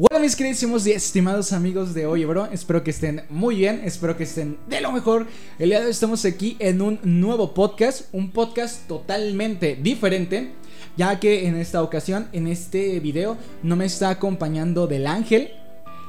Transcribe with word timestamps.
Hola 0.00 0.20
mis 0.20 0.36
queridísimos 0.36 0.86
y 0.86 0.92
estimados 0.92 1.52
amigos 1.52 1.92
de 1.92 2.06
hoy, 2.06 2.24
bro. 2.24 2.46
Espero 2.52 2.84
que 2.84 2.92
estén 2.92 3.24
muy 3.30 3.56
bien, 3.56 3.82
espero 3.84 4.16
que 4.16 4.22
estén 4.22 4.56
de 4.68 4.80
lo 4.80 4.92
mejor. 4.92 5.26
El 5.58 5.70
día 5.70 5.80
de 5.80 5.86
hoy 5.86 5.90
estamos 5.90 6.24
aquí 6.24 6.54
en 6.60 6.80
un 6.80 7.00
nuevo 7.02 7.52
podcast, 7.52 8.02
un 8.12 8.30
podcast 8.30 8.86
totalmente 8.86 9.74
diferente, 9.74 10.52
ya 10.96 11.18
que 11.18 11.48
en 11.48 11.56
esta 11.56 11.82
ocasión, 11.82 12.28
en 12.32 12.46
este 12.46 13.00
video, 13.00 13.36
no 13.64 13.74
me 13.74 13.86
está 13.86 14.10
acompañando 14.10 14.86
del 14.86 15.04
ángel. 15.04 15.50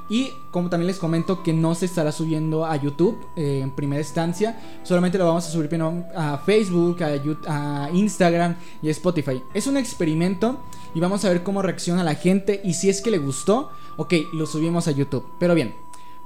Y 0.10 0.34
como 0.50 0.70
también 0.70 0.88
les 0.88 0.98
comento 0.98 1.44
que 1.44 1.54
no 1.54 1.76
se 1.76 1.86
estará 1.86 2.12
subiendo 2.12 2.66
a 2.66 2.76
YouTube 2.76 3.18
eh, 3.36 3.60
en 3.62 3.72
primera 3.72 4.02
instancia, 4.02 4.60
solamente 4.84 5.20
lo 5.20 5.28
vamos 5.28 5.48
a 5.48 5.52
subir 5.52 5.70
a 6.16 6.38
Facebook, 6.40 6.98
a, 7.04 7.84
a 7.86 7.92
Instagram 7.92 8.56
y 8.82 8.88
a 8.88 8.92
Spotify. 8.92 9.44
Es 9.54 9.68
un 9.68 9.78
experimento 9.78 10.60
y 10.96 11.00
vamos 11.00 11.24
a 11.26 11.30
ver 11.30 11.44
cómo 11.44 11.62
reacciona 11.62 12.04
la 12.04 12.16
gente 12.16 12.60
y 12.64 12.74
si 12.74 12.90
es 12.90 13.02
que 13.02 13.12
le 13.12 13.20
gustó, 13.20 13.70
ok, 13.98 14.14
lo 14.34 14.48
subimos 14.48 14.88
a 14.88 14.92
YouTube. 14.92 15.26
Pero 15.40 15.54
bien, 15.54 15.76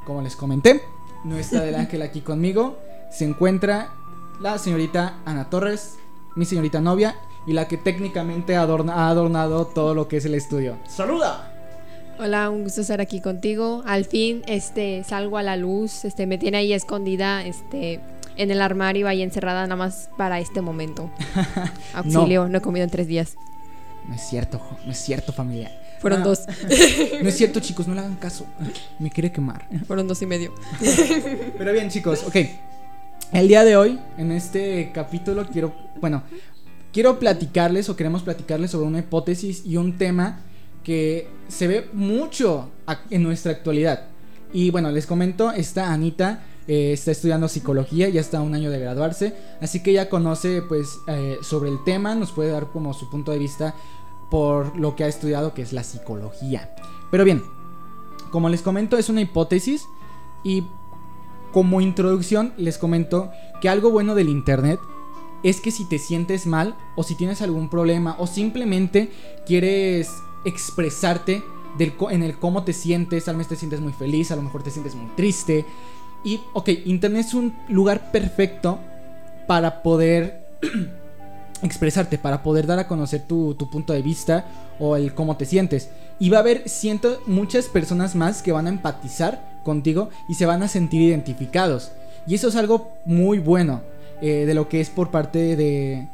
como 0.06 0.22
les 0.22 0.38
comenté, 0.38 0.86
no 1.26 1.38
está 1.38 1.62
del 1.62 1.76
ángel 1.76 2.02
aquí 2.02 2.22
conmigo, 2.22 2.78
se 3.12 3.26
encuentra 3.26 3.94
la 4.40 4.58
señorita 4.58 5.20
Ana 5.26 5.50
Torres, 5.50 5.98
mi 6.36 6.46
señorita 6.46 6.82
novia 6.82 7.16
y 7.46 7.54
la 7.54 7.68
que 7.68 7.78
técnicamente 7.78 8.56
ha 8.56 8.62
adornado 8.62 9.68
todo 9.68 9.94
lo 9.94 10.08
que 10.08 10.18
es 10.18 10.26
el 10.26 10.36
estudio. 10.36 10.78
¡Saluda! 10.88 11.53
Hola, 12.20 12.52
un 12.52 12.64
gusto 12.64 12.82
estar 12.82 13.02
aquí 13.02 13.22
contigo. 13.22 13.82
Al 13.86 14.06
fin, 14.06 14.44
este, 14.46 15.04
salgo 15.04 15.38
a 15.38 15.44
la 15.44 15.58
luz, 15.58 16.06
este, 16.06 16.28
me 16.28 16.38
tiene 16.38 16.60
ahí 16.60 16.72
escondida, 16.72 17.44
este, 17.44 18.02
en 18.38 18.52
el 18.52 18.62
armario 18.62 19.08
ahí 19.08 19.24
encerrada 19.24 19.64
nada 19.64 19.76
más 19.76 20.10
para 20.16 20.40
este 20.40 20.62
momento. 20.62 21.10
Auxilio, 21.94 22.48
no. 22.48 22.58
he 22.60 22.62
comido 22.62 22.84
en 22.84 22.92
tres 22.92 23.08
días. 23.08 23.36
No 24.08 24.14
es 24.14 24.22
cierto, 24.22 24.62
no 24.86 24.92
es 24.92 24.98
cierto, 25.00 25.34
familia. 25.34 25.72
Fueron 26.00 26.24
dos. 26.24 26.42
No 27.22 27.30
es 27.30 27.36
cierto, 27.38 27.60
chicos, 27.62 27.88
no 27.88 27.96
le 27.96 28.02
hagan 28.02 28.16
caso. 28.16 28.46
Me 29.00 29.10
quiere 29.10 29.32
quemar. 29.32 29.68
Fueron 29.88 30.08
dos 30.08 30.22
y 30.22 30.26
medio. 30.28 30.54
Pero 31.58 31.74
bien, 31.74 31.90
chicos, 31.90 32.24
ok. 32.28 32.36
El 33.32 33.48
día 33.48 33.64
de 33.64 33.76
hoy, 33.76 34.00
en 34.18 34.32
este 34.32 34.92
capítulo, 34.94 35.48
quiero, 35.48 35.74
bueno, 36.00 36.22
quiero 36.92 37.18
platicarles 37.18 37.90
o 37.90 37.96
queremos 37.96 38.22
platicarles 38.22 38.70
sobre 38.70 38.86
una 38.88 39.00
hipótesis 39.00 39.64
y 39.66 39.78
un 39.78 39.98
tema 39.98 40.42
que 40.84 41.28
se 41.48 41.68
ve 41.68 41.90
mucho 41.94 42.70
en 43.10 43.24
nuestra 43.24 43.52
actualidad. 43.52 44.08
Y 44.52 44.70
bueno, 44.70 44.92
les 44.92 45.06
comento, 45.06 45.52
esta 45.52 45.92
Anita 45.92 46.44
eh, 46.68 46.94
está 46.94 47.12
estudiando 47.12 47.48
psicología, 47.48 48.10
ya 48.10 48.22
está 48.22 48.42
un 48.42 48.54
año 48.54 48.70
de 48.70 48.80
graduarse, 48.80 49.34
así 49.62 49.82
que 49.82 49.92
ella 49.92 50.10
conoce 50.10 50.62
pues 50.62 51.00
eh, 51.08 51.38
sobre 51.42 51.70
el 51.70 51.84
tema, 51.84 52.16
nos 52.16 52.32
puede 52.32 52.52
dar 52.52 52.68
como 52.72 52.94
su 52.94 53.10
punto 53.10 53.32
de 53.32 53.40
vista 53.40 53.74
por 54.30 54.78
lo 54.78 54.96
que 54.96 55.04
ha 55.04 55.08
estudiado, 55.08 55.54
que 55.54 55.62
es 55.62 55.74
la 55.74 55.84
psicología. 55.84 56.74
Pero 57.12 57.24
bien, 57.24 57.44
como 58.32 58.50
les 58.50 58.62
comento, 58.62 58.98
es 58.98 59.10
una 59.10 59.22
hipótesis 59.22 59.86
y 60.44 60.64
como 61.52 61.82
introducción 61.82 62.54
les 62.58 62.78
comento 62.78 63.32
que 63.62 63.70
algo 63.70 63.92
bueno 63.92 64.16
del 64.16 64.30
Internet 64.30 64.80
es 65.44 65.62
que 65.62 65.72
si 65.72 65.86
te 65.86 66.00
sientes 66.00 66.48
mal 66.48 66.76
o 66.96 67.04
si 67.04 67.16
tienes 67.16 67.42
algún 67.42 67.70
problema 67.70 68.16
o 68.18 68.26
simplemente 68.28 69.12
quieres 69.46 70.10
expresarte 70.46 71.44
del, 71.78 71.94
en 72.12 72.24
el 72.24 72.38
cómo 72.38 72.64
te 72.64 72.74
sientes, 72.74 73.26
tal 73.26 73.38
vez 73.38 73.48
te 73.48 73.56
sientes 73.56 73.80
muy 73.80 73.94
feliz, 73.94 74.32
a 74.32 74.36
lo 74.36 74.42
mejor 74.42 74.64
te 74.64 74.72
sientes 74.72 74.96
muy 74.96 75.10
triste. 75.16 75.66
Y, 76.24 76.40
ok, 76.54 76.70
Internet 76.86 77.26
es 77.28 77.34
un 77.34 77.54
lugar 77.68 78.12
perfecto 78.12 78.80
para 79.48 79.82
poder 79.84 80.48
expresarte, 81.62 82.18
para 82.18 82.44
poder 82.44 82.66
dar 82.66 82.80
a 82.80 82.88
conocer 82.88 83.24
tu, 83.28 83.56
punto 83.72 83.94
de 83.94 84.02
vista 84.02 84.46
o 84.80 84.96
el 84.96 85.14
cómo 85.14 85.38
te 85.38 85.46
sientes. 85.46 85.90
Y 86.20 86.30
va 86.30 86.38
a 86.38 86.42
haber, 86.42 86.70
siento, 86.70 87.22
muchas 87.26 87.66
personas 87.66 88.16
más 88.16 88.42
que 88.42 88.52
van 88.52 88.68
a 88.68 88.70
empatizar 88.70 89.62
contigo 89.64 90.10
y 90.30 90.36
se 90.36 90.46
van 90.46 90.64
a 90.64 90.68
sentir 90.68 91.02
identificados. 91.02 91.92
Y 92.26 92.36
eso 92.36 92.48
es 92.48 92.56
algo 92.56 92.94
muy 93.06 93.40
bueno 93.40 93.82
eh, 94.22 94.46
de 94.46 94.54
lo 94.54 94.70
que 94.70 94.80
es 94.80 94.90
por 94.90 95.12
parte 95.12 95.56
de, 95.58 96.08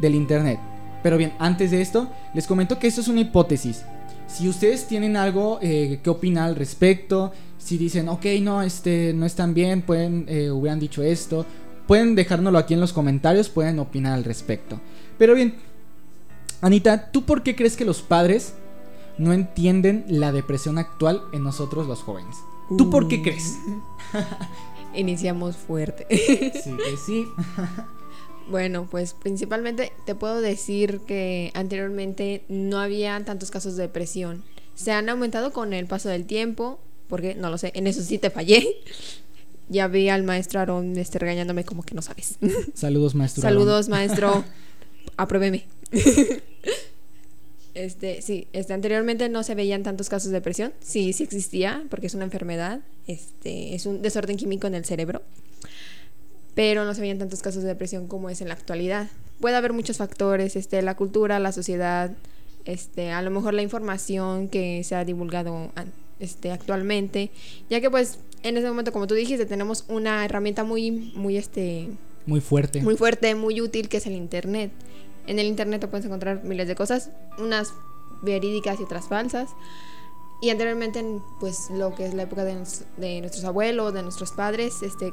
del 0.00 0.14
Internet. 0.14 0.58
Pero 1.02 1.16
bien, 1.16 1.32
antes 1.38 1.70
de 1.70 1.80
esto, 1.80 2.08
les 2.34 2.46
comento 2.46 2.78
que 2.78 2.86
esto 2.86 3.00
es 3.00 3.08
una 3.08 3.20
hipótesis. 3.20 3.84
Si 4.26 4.48
ustedes 4.48 4.86
tienen 4.86 5.16
algo 5.16 5.58
eh, 5.62 6.00
que 6.02 6.10
opinar 6.10 6.48
al 6.48 6.56
respecto, 6.56 7.32
si 7.58 7.78
dicen, 7.78 8.08
ok, 8.08 8.26
no, 8.42 8.62
este, 8.62 9.12
no 9.14 9.24
están 9.24 9.54
bien, 9.54 9.82
pueden, 9.82 10.26
eh, 10.28 10.50
hubieran 10.50 10.80
dicho 10.80 11.02
esto, 11.02 11.46
pueden 11.86 12.14
dejárnoslo 12.14 12.58
aquí 12.58 12.74
en 12.74 12.80
los 12.80 12.92
comentarios, 12.92 13.48
pueden 13.48 13.78
opinar 13.78 14.14
al 14.14 14.24
respecto. 14.24 14.80
Pero 15.18 15.34
bien, 15.34 15.54
Anita, 16.60 17.10
¿tú 17.10 17.24
por 17.24 17.42
qué 17.42 17.54
crees 17.54 17.76
que 17.76 17.84
los 17.84 18.02
padres 18.02 18.54
no 19.18 19.32
entienden 19.32 20.04
la 20.08 20.32
depresión 20.32 20.78
actual 20.78 21.22
en 21.32 21.44
nosotros 21.44 21.86
los 21.86 22.02
jóvenes? 22.02 22.36
¿Tú 22.76 22.90
por 22.90 23.08
qué 23.08 23.22
crees? 23.22 23.54
Iniciamos 24.94 25.56
fuerte. 25.56 26.06
sí, 26.10 26.76
que 26.76 26.96
sí. 26.96 27.26
Bueno, 28.48 28.86
pues 28.90 29.14
principalmente 29.14 29.92
te 30.04 30.14
puedo 30.14 30.40
decir 30.40 31.00
que 31.00 31.50
anteriormente 31.54 32.44
no 32.48 32.78
había 32.78 33.22
tantos 33.24 33.50
casos 33.50 33.76
de 33.76 33.82
depresión. 33.84 34.44
Se 34.74 34.92
han 34.92 35.08
aumentado 35.08 35.52
con 35.52 35.72
el 35.72 35.86
paso 35.86 36.08
del 36.08 36.26
tiempo, 36.26 36.78
porque 37.08 37.34
no 37.34 37.50
lo 37.50 37.58
sé, 37.58 37.72
en 37.74 37.86
eso 37.86 38.02
sí 38.02 38.18
te 38.18 38.30
fallé. 38.30 38.66
Ya 39.68 39.88
vi 39.88 40.08
al 40.08 40.22
maestro 40.22 40.60
Aaron 40.60 40.96
este, 40.96 41.18
regañándome 41.18 41.64
como 41.64 41.82
que 41.82 41.96
no 41.96 42.00
sabes. 42.00 42.36
Saludos, 42.74 43.16
maestro. 43.16 43.42
Saludos, 43.42 43.88
maestro. 43.88 44.44
Apruébeme. 45.16 45.66
Este, 47.74 48.22
sí, 48.22 48.46
este, 48.52 48.74
anteriormente 48.74 49.28
no 49.28 49.42
se 49.42 49.56
veían 49.56 49.82
tantos 49.82 50.08
casos 50.08 50.30
de 50.30 50.36
depresión. 50.36 50.72
Sí, 50.78 51.12
sí 51.12 51.24
existía, 51.24 51.82
porque 51.90 52.06
es 52.06 52.14
una 52.14 52.22
enfermedad. 52.22 52.78
Este, 53.08 53.74
es 53.74 53.86
un 53.86 54.02
desorden 54.02 54.36
químico 54.36 54.68
en 54.68 54.76
el 54.76 54.84
cerebro 54.84 55.22
pero 56.56 56.86
no 56.86 56.94
se 56.94 57.02
veían 57.02 57.18
tantos 57.18 57.42
casos 57.42 57.62
de 57.62 57.68
depresión 57.68 58.08
como 58.08 58.30
es 58.30 58.40
en 58.40 58.48
la 58.48 58.54
actualidad. 58.54 59.08
Puede 59.40 59.56
haber 59.56 59.74
muchos 59.74 59.98
factores, 59.98 60.56
este, 60.56 60.80
la 60.80 60.96
cultura, 60.96 61.38
la 61.38 61.52
sociedad, 61.52 62.10
este, 62.64 63.12
a 63.12 63.20
lo 63.20 63.30
mejor 63.30 63.52
la 63.52 63.62
información 63.62 64.48
que 64.48 64.82
se 64.82 64.96
ha 64.96 65.04
divulgado 65.04 65.70
este, 66.18 66.50
actualmente, 66.50 67.30
ya 67.68 67.82
que 67.82 67.90
pues 67.90 68.18
en 68.42 68.56
ese 68.56 68.66
momento, 68.68 68.90
como 68.90 69.06
tú 69.06 69.14
dijiste, 69.14 69.44
tenemos 69.44 69.84
una 69.88 70.24
herramienta 70.24 70.64
muy, 70.64 70.90
muy, 70.90 71.36
este, 71.36 71.90
muy 72.24 72.40
fuerte. 72.40 72.80
Muy 72.80 72.96
fuerte, 72.96 73.34
muy 73.34 73.60
útil, 73.60 73.90
que 73.90 73.98
es 73.98 74.06
el 74.06 74.14
Internet. 74.14 74.72
En 75.26 75.38
el 75.38 75.46
Internet 75.46 75.82
te 75.82 75.88
puedes 75.88 76.06
encontrar 76.06 76.42
miles 76.42 76.68
de 76.68 76.74
cosas, 76.74 77.10
unas 77.38 77.74
verídicas 78.22 78.80
y 78.80 78.84
otras 78.84 79.08
falsas. 79.08 79.50
Y 80.40 80.48
anteriormente, 80.48 81.04
pues 81.38 81.68
lo 81.70 81.94
que 81.94 82.06
es 82.06 82.14
la 82.14 82.22
época 82.22 82.44
de, 82.44 82.56
de 82.96 83.20
nuestros 83.20 83.44
abuelos, 83.44 83.92
de 83.92 84.02
nuestros 84.02 84.32
padres, 84.32 84.82
este, 84.82 85.12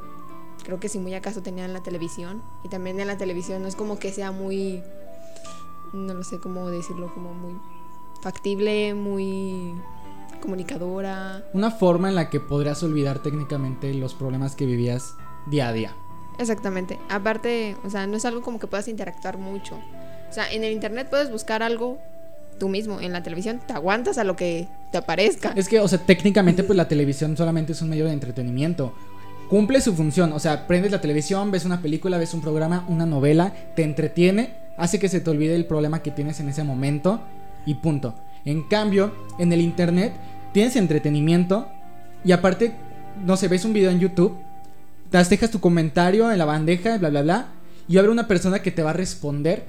creo 0.62 0.80
que 0.80 0.88
si 0.88 0.98
muy 0.98 1.14
acaso 1.14 1.42
tenían 1.42 1.72
la 1.72 1.82
televisión. 1.82 2.42
Y 2.62 2.68
también 2.68 3.00
en 3.00 3.06
la 3.06 3.16
televisión 3.16 3.62
no 3.62 3.68
es 3.68 3.76
como 3.76 3.98
que 3.98 4.12
sea 4.12 4.32
muy, 4.32 4.82
no 5.92 6.14
lo 6.14 6.24
sé 6.24 6.38
cómo 6.38 6.68
decirlo, 6.70 7.12
como 7.12 7.34
muy 7.34 7.54
factible, 8.22 8.94
muy 8.94 9.74
comunicadora. 10.40 11.44
Una 11.52 11.70
forma 11.70 12.08
en 12.08 12.14
la 12.14 12.30
que 12.30 12.40
podrías 12.40 12.82
olvidar 12.82 13.20
técnicamente 13.20 13.92
los 13.94 14.14
problemas 14.14 14.54
que 14.54 14.66
vivías 14.66 15.14
día 15.46 15.68
a 15.68 15.72
día. 15.72 15.96
Exactamente. 16.38 16.98
Aparte, 17.08 17.76
o 17.84 17.90
sea, 17.90 18.06
no 18.06 18.16
es 18.16 18.24
algo 18.24 18.42
como 18.42 18.58
que 18.58 18.66
puedas 18.66 18.88
interactuar 18.88 19.38
mucho. 19.38 19.76
O 20.28 20.32
sea, 20.32 20.50
en 20.52 20.64
el 20.64 20.72
internet 20.72 21.08
puedes 21.08 21.30
buscar 21.30 21.62
algo 21.62 21.98
tú 22.58 22.68
mismo. 22.68 23.00
En 23.00 23.12
la 23.12 23.22
televisión 23.22 23.60
te 23.66 23.72
aguantas 23.72 24.18
a 24.18 24.24
lo 24.24 24.36
que 24.36 24.68
te 24.90 24.98
aparezca. 24.98 25.52
Es 25.54 25.68
que, 25.68 25.80
o 25.80 25.88
sea, 25.88 25.98
técnicamente 26.04 26.64
pues 26.64 26.76
la 26.76 26.88
televisión 26.88 27.36
solamente 27.36 27.72
es 27.72 27.82
un 27.82 27.88
medio 27.88 28.06
de 28.06 28.12
entretenimiento 28.12 28.92
cumple 29.48 29.80
su 29.80 29.94
función. 29.94 30.32
O 30.32 30.38
sea, 30.38 30.66
prendes 30.66 30.92
la 30.92 31.00
televisión, 31.00 31.50
ves 31.50 31.64
una 31.64 31.80
película, 31.80 32.18
ves 32.18 32.34
un 32.34 32.40
programa, 32.40 32.84
una 32.88 33.06
novela, 33.06 33.52
te 33.74 33.82
entretiene, 33.82 34.54
hace 34.76 34.98
que 34.98 35.08
se 35.08 35.20
te 35.20 35.30
olvide 35.30 35.54
el 35.54 35.66
problema 35.66 36.02
que 36.02 36.10
tienes 36.10 36.40
en 36.40 36.48
ese 36.48 36.64
momento 36.64 37.20
y 37.66 37.74
punto. 37.74 38.14
En 38.44 38.62
cambio, 38.62 39.12
en 39.38 39.52
el 39.52 39.60
internet 39.60 40.12
tienes 40.52 40.76
entretenimiento 40.76 41.68
y 42.24 42.32
aparte, 42.32 42.74
no 43.24 43.36
sé, 43.36 43.48
ves 43.48 43.64
un 43.64 43.72
video 43.72 43.90
en 43.90 44.00
YouTube, 44.00 44.36
te 45.10 45.22
dejas 45.22 45.50
tu 45.50 45.60
comentario 45.60 46.30
en 46.30 46.38
la 46.38 46.44
bandeja, 46.44 46.98
bla, 46.98 47.10
bla, 47.10 47.22
bla, 47.22 47.46
y 47.86 47.94
va 47.94 48.00
a 48.00 48.02
haber 48.02 48.10
una 48.10 48.26
persona 48.26 48.60
que 48.60 48.70
te 48.70 48.82
va 48.82 48.90
a 48.90 48.94
responder 48.94 49.64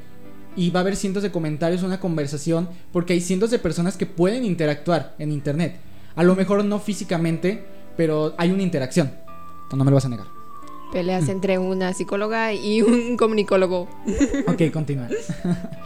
y 0.55 0.69
va 0.69 0.79
a 0.79 0.81
haber 0.81 0.95
cientos 0.95 1.21
de 1.21 1.31
comentarios, 1.31 1.83
una 1.83 1.99
conversación, 1.99 2.69
porque 2.91 3.13
hay 3.13 3.21
cientos 3.21 3.51
de 3.51 3.59
personas 3.59 3.97
que 3.97 4.05
pueden 4.05 4.45
interactuar 4.45 5.15
en 5.19 5.31
internet. 5.31 5.77
A 6.15 6.23
lo 6.23 6.35
mejor 6.35 6.63
no 6.63 6.79
físicamente, 6.79 7.63
pero 7.97 8.33
hay 8.37 8.51
una 8.51 8.63
interacción. 8.63 9.24
No 9.71 9.83
me 9.83 9.91
lo 9.91 9.95
vas 9.95 10.05
a 10.05 10.09
negar. 10.09 10.27
Peleas 10.91 11.27
entre 11.27 11.57
una 11.57 11.93
psicóloga 11.93 12.53
y 12.53 12.81
un 12.81 13.17
comunicólogo. 13.17 13.87
ok, 14.47 14.71
continúa. 14.71 15.09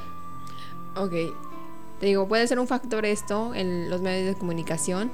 ok. 0.95 1.13
Te 1.99 2.05
digo, 2.05 2.27
puede 2.27 2.47
ser 2.47 2.59
un 2.59 2.67
factor 2.67 3.05
esto 3.05 3.53
en 3.55 3.89
los 3.89 4.01
medios 4.01 4.27
de 4.27 4.39
comunicación. 4.39 5.11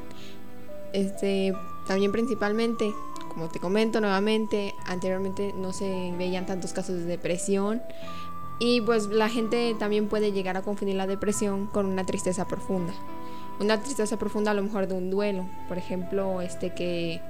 Este, 0.94 1.54
también 1.88 2.12
principalmente, 2.12 2.94
como 3.30 3.48
te 3.48 3.60
comento 3.60 4.02
nuevamente, 4.02 4.76
anteriormente 4.86 5.54
no 5.58 5.74
se 5.74 6.14
veían 6.18 6.46
tantos 6.46 6.74
casos 6.74 6.96
de 6.96 7.06
depresión. 7.06 7.82
Y 8.60 8.82
pues 8.82 9.08
la 9.08 9.30
gente 9.30 9.76
también 9.78 10.08
puede 10.08 10.32
llegar 10.32 10.58
a 10.58 10.62
confundir 10.62 10.96
la 10.96 11.08
depresión 11.08 11.68
con 11.68 11.86
una 11.86 12.06
tristeza 12.06 12.48
profunda. 12.48 12.94
Una 13.60 13.82
tristeza 13.82 14.18
profunda 14.18 14.52
a 14.52 14.54
lo 14.54 14.64
mejor 14.64 14.88
de 14.88 14.94
un 14.94 15.10
duelo. 15.10 15.48
Por 15.68 15.78
ejemplo, 15.78 16.42
este 16.42 16.74
que 16.74 17.22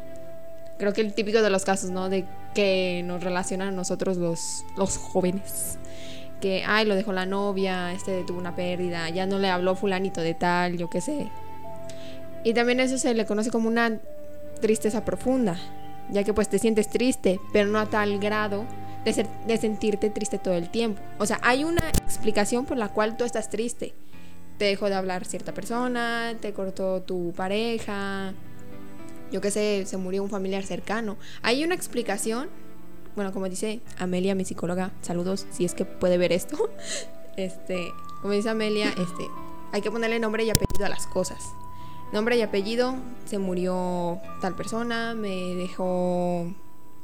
creo 0.78 0.94
que 0.94 1.02
el 1.02 1.14
típico 1.14 1.42
de 1.42 1.50
los 1.50 1.64
casos, 1.64 1.90
¿no? 1.90 2.10
De 2.10 2.26
que 2.54 3.02
nos 3.06 3.24
relacionan 3.24 3.70
a 3.70 3.72
nosotros 3.72 4.18
los, 4.18 4.66
los 4.78 4.98
jóvenes. 4.98 5.78
Que, 6.42 6.64
ay, 6.66 6.86
lo 6.86 6.96
dejó 6.96 7.14
la 7.14 7.26
novia, 7.26 7.94
este 7.94 8.24
tuvo 8.24 8.40
una 8.40 8.56
pérdida, 8.56 9.10
ya 9.10 9.26
no 9.26 9.40
le 9.40 9.50
habló 9.50 9.76
fulanito 9.76 10.22
de 10.22 10.34
tal, 10.34 10.78
yo 10.78 10.90
qué 10.90 11.02
sé. 11.02 11.28
Y 12.44 12.54
también 12.54 12.80
eso 12.80 12.98
se 12.98 13.14
le 13.14 13.26
conoce 13.26 13.52
como 13.52 13.68
una 13.68 14.00
tristeza 14.62 15.04
profunda, 15.06 15.58
ya 16.12 16.24
que 16.24 16.34
pues 16.34 16.50
te 16.50 16.60
sientes 16.60 16.90
triste, 16.90 17.40
pero 17.54 17.70
no 17.70 17.80
a 17.80 17.88
tal 17.88 18.20
grado 18.20 18.66
de, 19.06 19.26
de 19.48 19.58
sentirte 19.58 20.10
triste 20.10 20.38
todo 20.38 20.54
el 20.54 20.70
tiempo. 20.70 21.02
O 21.20 21.26
sea, 21.26 21.40
hay 21.42 21.64
una 21.64 21.88
explicación 21.90 22.66
por 22.66 22.78
la 22.78 22.90
cual 22.90 23.18
tú 23.18 23.24
estás 23.24 23.50
triste. 23.50 23.94
Te 24.58 24.66
dejó 24.66 24.88
de 24.90 24.96
hablar 24.96 25.26
cierta 25.26 25.54
persona, 25.54 26.34
te 26.40 26.54
cortó 26.54 27.02
tu 27.02 27.34
pareja, 27.34 28.34
yo 29.36 29.42
qué 29.42 29.52
sé, 29.52 29.84
se 29.86 29.98
murió 29.98 30.24
un 30.24 30.30
familiar 30.30 30.64
cercano. 30.64 31.18
Hay 31.42 31.66
una 31.66 31.76
explicación, 31.76 32.48
bueno, 33.18 33.34
como 33.34 33.50
dice 33.50 33.82
Amelia, 33.98 34.34
mi 34.34 34.46
psicóloga, 34.46 34.94
saludos 35.02 35.46
si 35.52 35.66
es 35.66 35.74
que 35.74 35.84
puede 35.84 36.18
ver 36.18 36.32
esto. 36.32 36.58
Este, 37.38 37.92
como 38.22 38.34
dice 38.34 38.48
Amelia, 38.48 38.88
este, 38.92 39.28
hay 39.74 39.82
que 39.82 39.92
ponerle 39.92 40.22
nombre 40.22 40.46
y 40.46 40.50
apellido 40.52 40.86
a 40.86 40.88
las 40.88 41.06
cosas. 41.06 41.44
Nombre 42.14 42.38
y 42.38 42.42
apellido, 42.42 42.96
se 43.26 43.40
murió 43.40 44.22
tal 44.40 44.56
persona, 44.56 45.14
me 45.16 45.54
dejó 45.56 46.56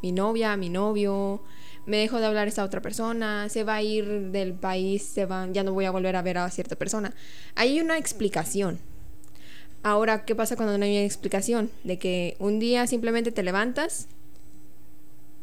mi 0.02 0.14
novia, 0.14 0.56
mi 0.56 0.70
novio, 0.70 1.42
me 1.86 1.98
dejó 1.98 2.20
de 2.20 2.28
hablar 2.28 2.48
esta 2.48 2.64
otra 2.64 2.82
persona, 2.82 3.50
se 3.50 3.66
va 3.66 3.76
a 3.76 3.82
ir 3.82 4.32
del 4.32 4.54
país, 4.54 5.04
se 5.04 5.26
va, 5.26 5.50
ya 5.52 5.66
no 5.66 5.74
voy 5.74 5.84
a 5.84 5.92
volver 5.92 6.16
a 6.16 6.22
ver 6.22 6.38
a 6.38 6.50
cierta 6.50 6.78
persona. 6.78 7.14
Hay 7.56 7.82
una 7.82 7.98
explicación. 7.98 8.80
Ahora, 9.84 10.26
¿qué 10.26 10.36
pasa 10.36 10.56
cuando 10.56 10.78
no 10.78 10.86
hay 10.86 10.98
explicación? 10.98 11.72
De 11.84 11.98
que 11.98 12.36
un 12.40 12.60
día 12.60 12.86
simplemente 12.88 13.32
te 13.32 13.44
levantas 13.44 14.08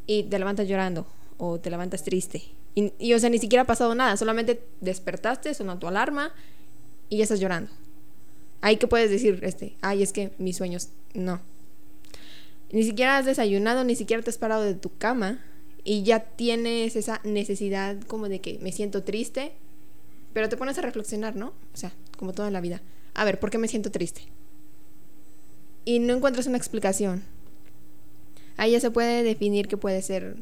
y 0.07 0.25
te 0.25 0.39
levantas 0.39 0.69
llorando 0.69 1.07
o 1.39 1.59
te 1.59 1.71
levantas 1.71 2.05
triste. 2.05 2.43
Y, 2.75 2.93
y, 2.99 3.15
o 3.15 3.19
sea, 3.19 3.31
ni 3.31 3.39
siquiera 3.39 3.63
ha 3.63 3.67
pasado 3.67 3.95
nada, 3.95 4.17
solamente 4.17 4.63
despertaste, 4.81 5.55
sonó 5.55 5.79
tu 5.79 5.89
alarma 5.89 6.33
y 7.09 7.19
ya 7.19 7.25
estás 7.25 7.41
llorando. 7.41 7.71
Ahí 8.61 8.77
que 8.77 8.87
puedes 8.87 9.11
decir, 9.11 9.41
este, 9.43 9.77
ay, 9.81 10.03
es 10.03 10.13
que 10.13 10.33
mis 10.39 10.57
sueños, 10.57 10.89
no. 11.15 11.41
Ni 12.71 12.83
siquiera 12.85 13.19
has 13.19 13.27
desayunado, 13.27 13.85
ni 13.85 13.97
siquiera 13.97 14.23
te 14.23 14.31
has 14.31 14.39
parado 14.39 14.63
de 14.63 14.75
tu 14.75 14.97
cama 14.99 15.41
y 15.85 16.03
ya 16.03 16.21
tienes 16.21 16.97
esa 16.97 17.21
necesidad 17.25 18.01
como 18.03 18.29
de 18.29 18.41
que 18.41 18.59
me 18.61 18.73
siento 18.73 19.05
triste, 19.05 19.53
pero 20.33 20.49
te 20.49 20.57
pones 20.57 20.77
a 20.79 20.83
reflexionar, 20.83 21.35
¿no? 21.35 21.49
O 21.73 21.77
sea, 21.77 21.93
como 22.19 22.33
toda 22.33 22.51
la 22.51 22.61
vida. 22.61 22.83
A 23.15 23.25
ver, 23.25 23.41
¿por 23.41 23.51
qué 23.51 23.59
me 23.59 23.69
siento 23.69 23.91
triste? 23.91 24.23
Y 25.85 25.99
no 25.99 26.15
encuentras 26.15 26.47
una 26.47 26.59
explicación. 26.59 27.23
Ahí 28.57 28.73
ya 28.73 28.81
se 28.81 28.91
puede 28.91 29.23
definir 29.23 29.69
que 29.69 29.77
puede 29.77 30.03
ser 30.03 30.37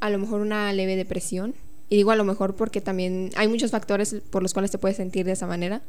a 0.00 0.10
lo 0.10 0.18
mejor 0.18 0.40
una 0.40 0.72
leve 0.72 0.96
depresión. 0.96 1.54
Y 1.88 1.96
digo 1.96 2.10
a 2.10 2.16
lo 2.16 2.24
mejor 2.24 2.56
porque 2.56 2.80
también 2.80 3.30
hay 3.36 3.48
muchos 3.48 3.70
factores 3.70 4.16
por 4.30 4.42
los 4.42 4.52
cuales 4.52 4.70
te 4.70 4.78
puedes 4.78 4.96
sentir 4.96 5.26
de 5.26 5.32
esa 5.32 5.46
manera. 5.46 5.82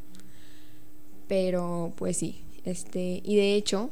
Pero 1.28 1.94
pues 1.96 2.18
sí, 2.18 2.44
este, 2.66 3.22
y 3.24 3.36
de 3.36 3.56
hecho, 3.56 3.90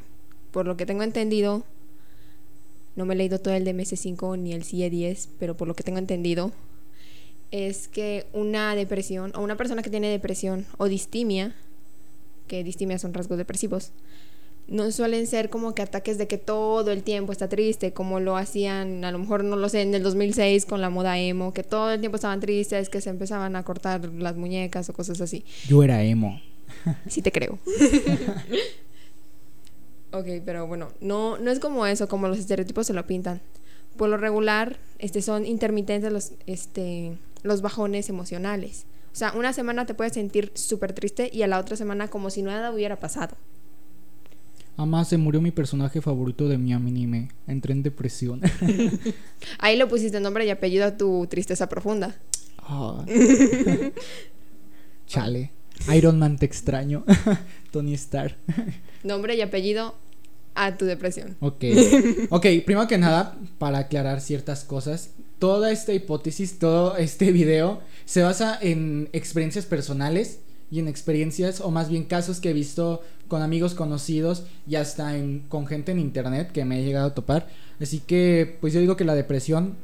por 0.51 0.68
lo 0.68 0.78
que 0.78 0.86
tengo 0.86 1.04
entendido, 1.04 1.63
no 2.95 3.06
me 3.06 3.13
he 3.13 3.18
leído 3.18 3.39
todo 3.39 3.54
el 3.54 3.63
de 3.63 3.74
MS5 3.74 4.38
ni 4.38 4.54
el 4.54 4.63
CIE10, 4.63 5.30
pero 5.39 5.56
por 5.56 5.68
lo 5.68 5.74
que 5.74 5.83
tengo 5.83 5.98
entendido, 5.98 6.51
es 7.51 7.88
que 7.88 8.28
una 8.33 8.75
depresión, 8.75 9.31
o 9.36 9.42
una 9.42 9.57
persona 9.57 9.81
que 9.81 9.89
tiene 9.89 10.10
depresión 10.10 10.66
o 10.78 10.88
distimia, 10.88 11.56
que 12.51 12.65
distimia 12.65 13.00
son 13.00 13.13
rasgos 13.13 13.38
depresivos, 13.38 13.94
no 14.68 14.92
suelen 14.92 15.25
ser 15.25 15.50
como 15.50 15.74
que 15.74 15.81
ataques 15.81 16.18
de 16.18 16.27
que 16.27 16.38
todo 16.38 16.92
el 16.92 17.01
tiempo 17.01 17.31
está 17.31 17.48
triste, 17.48 17.94
como 17.94 18.19
lo 18.19 18.36
hacían, 18.36 19.06
a 19.06 19.12
lo 19.13 19.19
mejor 19.19 19.45
no 19.45 19.56
lo 19.56 19.69
sé, 19.69 19.83
en 19.83 19.95
el 19.95 20.03
2006 20.03 20.65
con 20.65 20.81
la 20.81 20.89
moda 20.89 21.18
emo, 21.18 21.53
que 21.53 21.63
todo 21.63 21.92
el 21.92 22.01
tiempo 22.01 22.18
estaban 22.18 22.42
tristes, 22.42 22.89
que 22.89 23.00
se 23.00 23.09
empezaban 23.09 23.56
a 23.56 23.63
cortar 23.63 24.03
las 24.06 24.36
muñecas 24.36 24.89
o 24.89 24.94
cosas 24.94 25.21
así. 25.21 25.45
Yo 25.65 25.81
era 25.81 26.03
emo. 26.03 26.42
Sí 27.07 27.21
te 27.21 27.31
creo. 27.31 27.53
ok, 30.12 30.27
pero 30.44 30.68
bueno, 30.68 30.89
no, 31.00 31.38
no 31.38 31.51
es 31.51 31.59
como 31.59 31.86
eso, 31.86 32.09
como 32.09 32.27
los 32.27 32.38
estereotipos 32.38 32.86
se 32.86 32.94
lo 32.94 33.07
pintan. 33.07 33.39
Por 33.95 34.09
lo 34.09 34.18
regular, 34.18 34.77
este, 35.00 35.21
son 35.21 35.45
intermitentes 35.45 36.12
los, 36.12 36.33
este, 36.47 37.18
los 37.44 37.62
bajones 37.62 38.09
emocionales. 38.09 38.86
O 39.11 39.15
sea, 39.15 39.33
una 39.33 39.51
semana 39.51 39.85
te 39.85 39.93
puedes 39.93 40.13
sentir 40.13 40.51
súper 40.55 40.93
triste 40.93 41.29
y 41.33 41.41
a 41.41 41.47
la 41.47 41.59
otra 41.59 41.75
semana 41.75 42.07
como 42.07 42.29
si 42.29 42.41
nada 42.41 42.71
hubiera 42.71 42.99
pasado. 42.99 43.35
Además, 44.77 45.09
se 45.09 45.17
murió 45.17 45.41
mi 45.41 45.51
personaje 45.51 46.01
favorito 46.01 46.47
de 46.47 46.57
mi 46.57 46.73
anime. 46.73 47.29
Entré 47.45 47.73
en 47.73 47.83
depresión. 47.83 48.41
Ahí 49.59 49.77
le 49.77 49.85
pusiste 49.85 50.19
nombre 50.19 50.45
y 50.45 50.49
apellido 50.49 50.85
a 50.85 50.97
tu 50.97 51.27
tristeza 51.27 51.67
profunda. 51.67 52.15
Ah. 52.57 53.05
Chale. 55.07 55.51
Iron 55.93 56.19
Man 56.19 56.37
te 56.37 56.45
extraño. 56.45 57.03
Tony 57.71 57.93
Stark. 57.95 58.37
Nombre 59.03 59.35
y 59.35 59.41
apellido 59.41 59.95
a 60.55 60.77
tu 60.77 60.85
depresión. 60.85 61.35
Ok. 61.41 61.65
Ok, 62.29 62.45
primero 62.65 62.87
que 62.87 62.97
nada, 62.97 63.37
para 63.57 63.79
aclarar 63.79 64.21
ciertas 64.21 64.63
cosas, 64.63 65.11
toda 65.39 65.71
esta 65.71 65.93
hipótesis, 65.93 66.59
todo 66.59 66.97
este 66.97 67.31
video 67.31 67.81
se 68.11 68.21
basa 68.23 68.59
en 68.59 69.07
experiencias 69.13 69.65
personales 69.65 70.39
y 70.69 70.79
en 70.79 70.89
experiencias, 70.89 71.61
o 71.61 71.71
más 71.71 71.87
bien 71.87 72.03
casos 72.03 72.41
que 72.41 72.49
he 72.49 72.53
visto 72.53 73.01
con 73.29 73.41
amigos 73.41 73.73
conocidos 73.73 74.43
y 74.67 74.75
hasta 74.75 75.15
en, 75.15 75.45
con 75.47 75.65
gente 75.65 75.93
en 75.93 75.99
internet 75.99 76.51
que 76.51 76.65
me 76.65 76.77
he 76.77 76.83
llegado 76.83 77.07
a 77.07 77.13
topar. 77.13 77.47
Así 77.79 77.99
que, 77.99 78.57
pues 78.59 78.73
yo 78.73 78.81
digo 78.81 78.97
que 78.97 79.05
la 79.05 79.15
depresión 79.15 79.77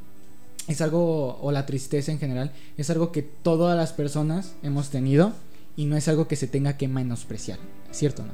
es 0.66 0.82
algo, 0.82 1.38
o 1.40 1.52
la 1.52 1.64
tristeza 1.64 2.12
en 2.12 2.18
general, 2.18 2.52
es 2.76 2.90
algo 2.90 3.12
que 3.12 3.22
todas 3.22 3.74
las 3.74 3.94
personas 3.94 4.52
hemos 4.62 4.90
tenido 4.90 5.32
y 5.74 5.86
no 5.86 5.96
es 5.96 6.06
algo 6.06 6.28
que 6.28 6.36
se 6.36 6.48
tenga 6.48 6.76
que 6.76 6.86
menospreciar, 6.86 7.58
¿cierto 7.92 8.24
o 8.24 8.26
no? 8.26 8.32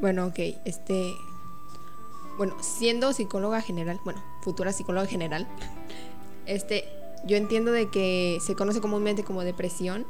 Bueno, 0.00 0.26
ok, 0.26 0.40
este. 0.64 1.12
Bueno, 2.38 2.56
siendo 2.60 3.12
psicóloga 3.12 3.60
general, 3.60 4.00
bueno, 4.04 4.20
futura 4.42 4.72
psicóloga 4.72 5.06
general, 5.06 5.46
este, 6.46 6.86
yo 7.26 7.36
entiendo 7.36 7.72
de 7.72 7.88
que 7.88 8.38
se 8.40 8.54
conoce 8.54 8.80
comúnmente 8.80 9.24
como 9.24 9.42
depresión, 9.44 10.06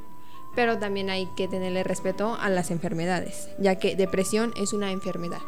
pero 0.54 0.78
también 0.78 1.08
hay 1.10 1.26
que 1.34 1.48
tenerle 1.48 1.82
respeto 1.82 2.36
a 2.38 2.50
las 2.50 2.70
enfermedades, 2.70 3.48
ya 3.58 3.76
que 3.76 3.96
depresión 3.96 4.52
es 4.56 4.72
una 4.72 4.90
enfermedad. 4.92 5.40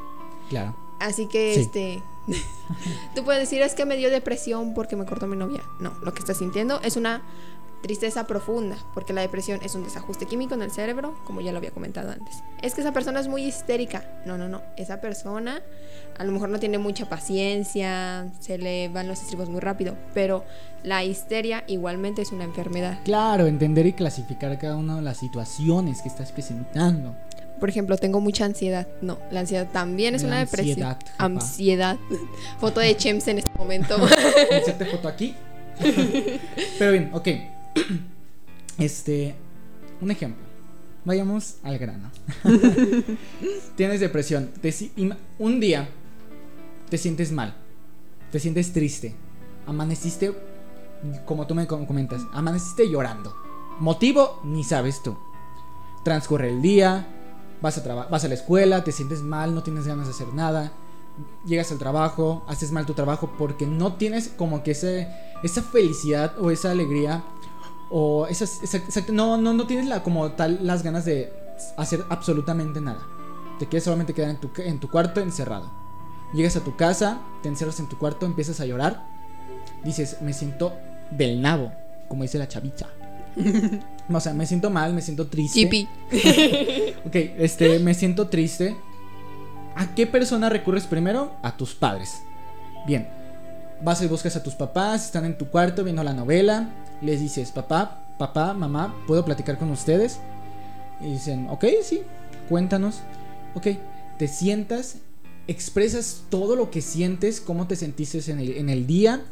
Claro. 0.49 0.75
Así 0.99 1.27
que, 1.27 1.55
Sí. 1.55 1.61
este, 1.61 2.03
tú 3.15 3.25
puedes 3.25 3.41
decir 3.41 3.61
es 3.63 3.75
que 3.75 3.85
me 3.85 3.97
dio 3.97 4.11
depresión 4.11 4.73
porque 4.75 4.97
me 4.97 5.05
cortó 5.05 5.27
mi 5.27 5.37
novia. 5.37 5.63
No, 5.81 5.93
lo 6.03 6.13
que 6.15 6.21
estás 6.21 6.39
sintiendo 6.39 6.81
es 6.83 6.97
una 6.97 7.23
tristeza 7.85 8.27
profunda, 8.27 8.79
porque 8.95 9.13
la 9.13 9.21
depresión 9.21 9.61
es 9.63 9.75
un 9.75 9.85
desajuste 9.85 10.25
químico 10.25 10.55
en 10.55 10.63
el 10.63 10.71
cerebro, 10.71 11.15
como 11.27 11.43
ya 11.43 11.53
lo 11.53 11.59
había 11.59 11.71
comentado 11.71 12.11
antes. 12.11 12.43
Es 12.63 12.73
que 12.75 12.81
esa 12.81 12.93
persona 12.93 13.21
es 13.21 13.29
muy 13.29 13.43
histérica. 13.45 14.03
No, 14.25 14.39
no, 14.39 14.49
no. 14.49 14.63
Esa 14.79 15.03
persona 15.03 15.61
a 16.17 16.25
lo 16.25 16.33
mejor 16.33 16.49
no 16.49 16.59
tiene 16.59 16.79
mucha 16.79 17.11
paciencia, 17.11 18.27
se 18.41 18.57
le 18.57 18.89
van 18.89 19.07
los 19.07 19.21
estribos 19.21 19.51
muy 19.51 19.61
rápido, 19.61 19.97
pero 20.15 20.45
la 20.83 21.05
histeria 21.05 21.63
igualmente 21.67 22.23
es 22.23 22.33
una 22.33 22.45
enfermedad. 22.45 23.01
Claro, 23.05 23.47
entender 23.47 23.85
y 23.85 23.93
clasificar 23.93 24.59
cada 24.59 24.77
una 24.77 24.97
de 24.97 25.03
las 25.03 25.19
situaciones 25.19 26.01
que 26.01 26.09
estás 26.09 26.33
presentando. 26.33 27.15
Por 27.61 27.69
ejemplo, 27.69 27.99
tengo 27.99 28.19
mucha 28.19 28.47
ansiedad. 28.47 28.89
No, 29.03 29.19
la 29.31 29.41
ansiedad 29.41 29.69
también 29.71 30.15
es 30.15 30.23
La 30.23 30.29
una 30.29 30.39
depresión. 30.39 30.97
ansiedad. 31.19 31.99
Foto 32.59 32.81
de 32.81 32.97
Chems 32.97 33.29
en 33.29 33.39
este 33.39 33.51
momento. 33.59 33.97
Foto 34.91 35.09
aquí. 35.09 35.35
Pero 36.79 36.93
bien, 36.93 37.11
ok. 37.13 37.29
Este, 38.79 39.37
un 40.01 40.11
ejemplo. 40.11 40.43
Vayamos 41.05 41.57
al 41.63 41.79
grano. 41.79 42.11
Tienes 43.77 44.01
depresión. 44.01 44.51
Te 44.61 44.75
un 45.39 45.61
día 45.61 45.89
te 46.89 46.99
sientes 46.99 47.33
mal. 47.33 47.55
Te 48.33 48.41
sientes 48.41 48.73
triste. 48.73 49.15
Amaneciste, 49.67 50.35
como 51.25 51.47
tú 51.47 51.55
me 51.55 51.67
com- 51.67 51.87
comentas, 51.87 52.23
amaneciste 52.33 52.89
llorando. 52.89 53.35
Motivo, 53.81 54.41
ni 54.45 54.65
sabes 54.65 55.03
tú. 55.03 55.17
Transcurre 56.05 56.51
el 56.51 56.63
día, 56.63 57.07
vas 57.61 57.79
a, 57.79 57.95
vas 57.95 58.25
a 58.25 58.29
la 58.29 58.35
escuela, 58.35 58.85
te 58.85 58.93
sientes 58.93 59.23
mal, 59.23 59.55
no 59.55 59.63
tienes 59.63 59.87
ganas 59.87 60.07
de 60.07 60.13
hacer 60.13 60.33
nada. 60.35 60.73
Llegas 61.47 61.71
al 61.73 61.79
trabajo, 61.79 62.45
haces 62.49 62.73
mal 62.73 62.87
tu 62.87 62.95
trabajo 62.95 63.33
porque 63.39 63.67
no 63.67 63.95
tienes 63.95 64.29
como 64.29 64.63
que 64.63 64.73
ese, 64.73 65.09
esa 65.43 65.63
felicidad 65.63 66.39
o 66.39 66.51
esa 66.51 66.71
alegría 66.73 67.25
o 67.91 68.27
esas, 68.27 68.61
no, 69.11 69.37
no, 69.37 69.53
no 69.53 69.67
tienes 69.67 69.87
la, 69.87 70.03
como 70.03 70.33
tal 70.33 70.59
las 70.63 70.83
ganas 70.83 71.05
de 71.05 71.33
hacer 71.77 72.05
absolutamente 72.09 72.81
nada. 72.81 73.01
Te 73.59 73.67
quieres 73.67 73.85
solamente 73.85 74.15
quedar 74.15 74.31
en 74.31 74.41
tu, 74.41 74.51
en 74.59 74.81
tu 74.81 74.91
cuarto 74.91 75.21
encerrado. 75.21 75.71
Llegas 76.33 76.57
a 76.57 76.65
tu 76.65 76.77
casa, 76.77 77.21
te 77.43 77.49
encierras 77.49 77.79
en 77.79 77.89
tu 77.89 77.97
cuarto, 77.99 78.27
empiezas 78.27 78.61
a 78.61 78.67
llorar. 78.67 79.05
Dices, 79.85 80.21
me 80.21 80.33
siento 80.33 80.73
del 81.11 81.41
nabo, 81.41 81.73
como 82.09 82.23
dice 82.23 82.39
la 82.39 82.49
chavicha. 82.49 82.89
O 84.13 84.21
sea, 84.21 84.35
me 84.35 84.45
siento 84.45 84.69
mal, 84.69 84.93
me 84.93 85.01
siento 85.01 85.29
triste. 85.29 85.89
Ok, 87.07 87.15
este, 87.39 87.79
me 87.79 87.95
siento 87.95 88.29
triste. 88.29 88.77
¿A 89.75 89.95
qué 89.95 90.07
persona 90.07 90.49
recurres 90.49 90.87
primero? 90.87 91.33
A 91.43 91.57
tus 91.57 91.75
padres. 91.75 92.23
Bien. 92.87 93.09
Vas 93.83 94.03
y 94.03 94.07
buscas 94.07 94.37
a 94.37 94.43
tus 94.43 94.55
papás, 94.55 95.07
están 95.07 95.25
en 95.25 95.37
tu 95.37 95.49
cuarto 95.49 95.85
viendo 95.85 96.05
la 96.05 96.13
novela. 96.13 96.69
Les 97.05 97.21
dices, 97.21 97.51
papá, 97.51 98.17
papá, 98.19 98.55
mamá, 98.55 98.95
¿puedo 99.07 99.25
platicar 99.25 99.59
con 99.59 99.71
ustedes? 99.71 100.19
Y 101.01 101.13
dicen, 101.13 101.49
ok, 101.51 101.67
sí, 101.83 102.03
cuéntanos. 102.49 103.01
Ok, 103.55 103.69
te 104.19 104.29
sientas, 104.29 104.97
expresas 105.47 106.23
todo 106.31 106.57
lo 106.57 106.71
que 106.71 106.81
sientes, 106.81 107.41
cómo 107.41 107.67
te 107.67 107.77
sentiste 107.77 108.19
en 108.31 108.69
el, 108.69 108.87
día, 108.87 109.23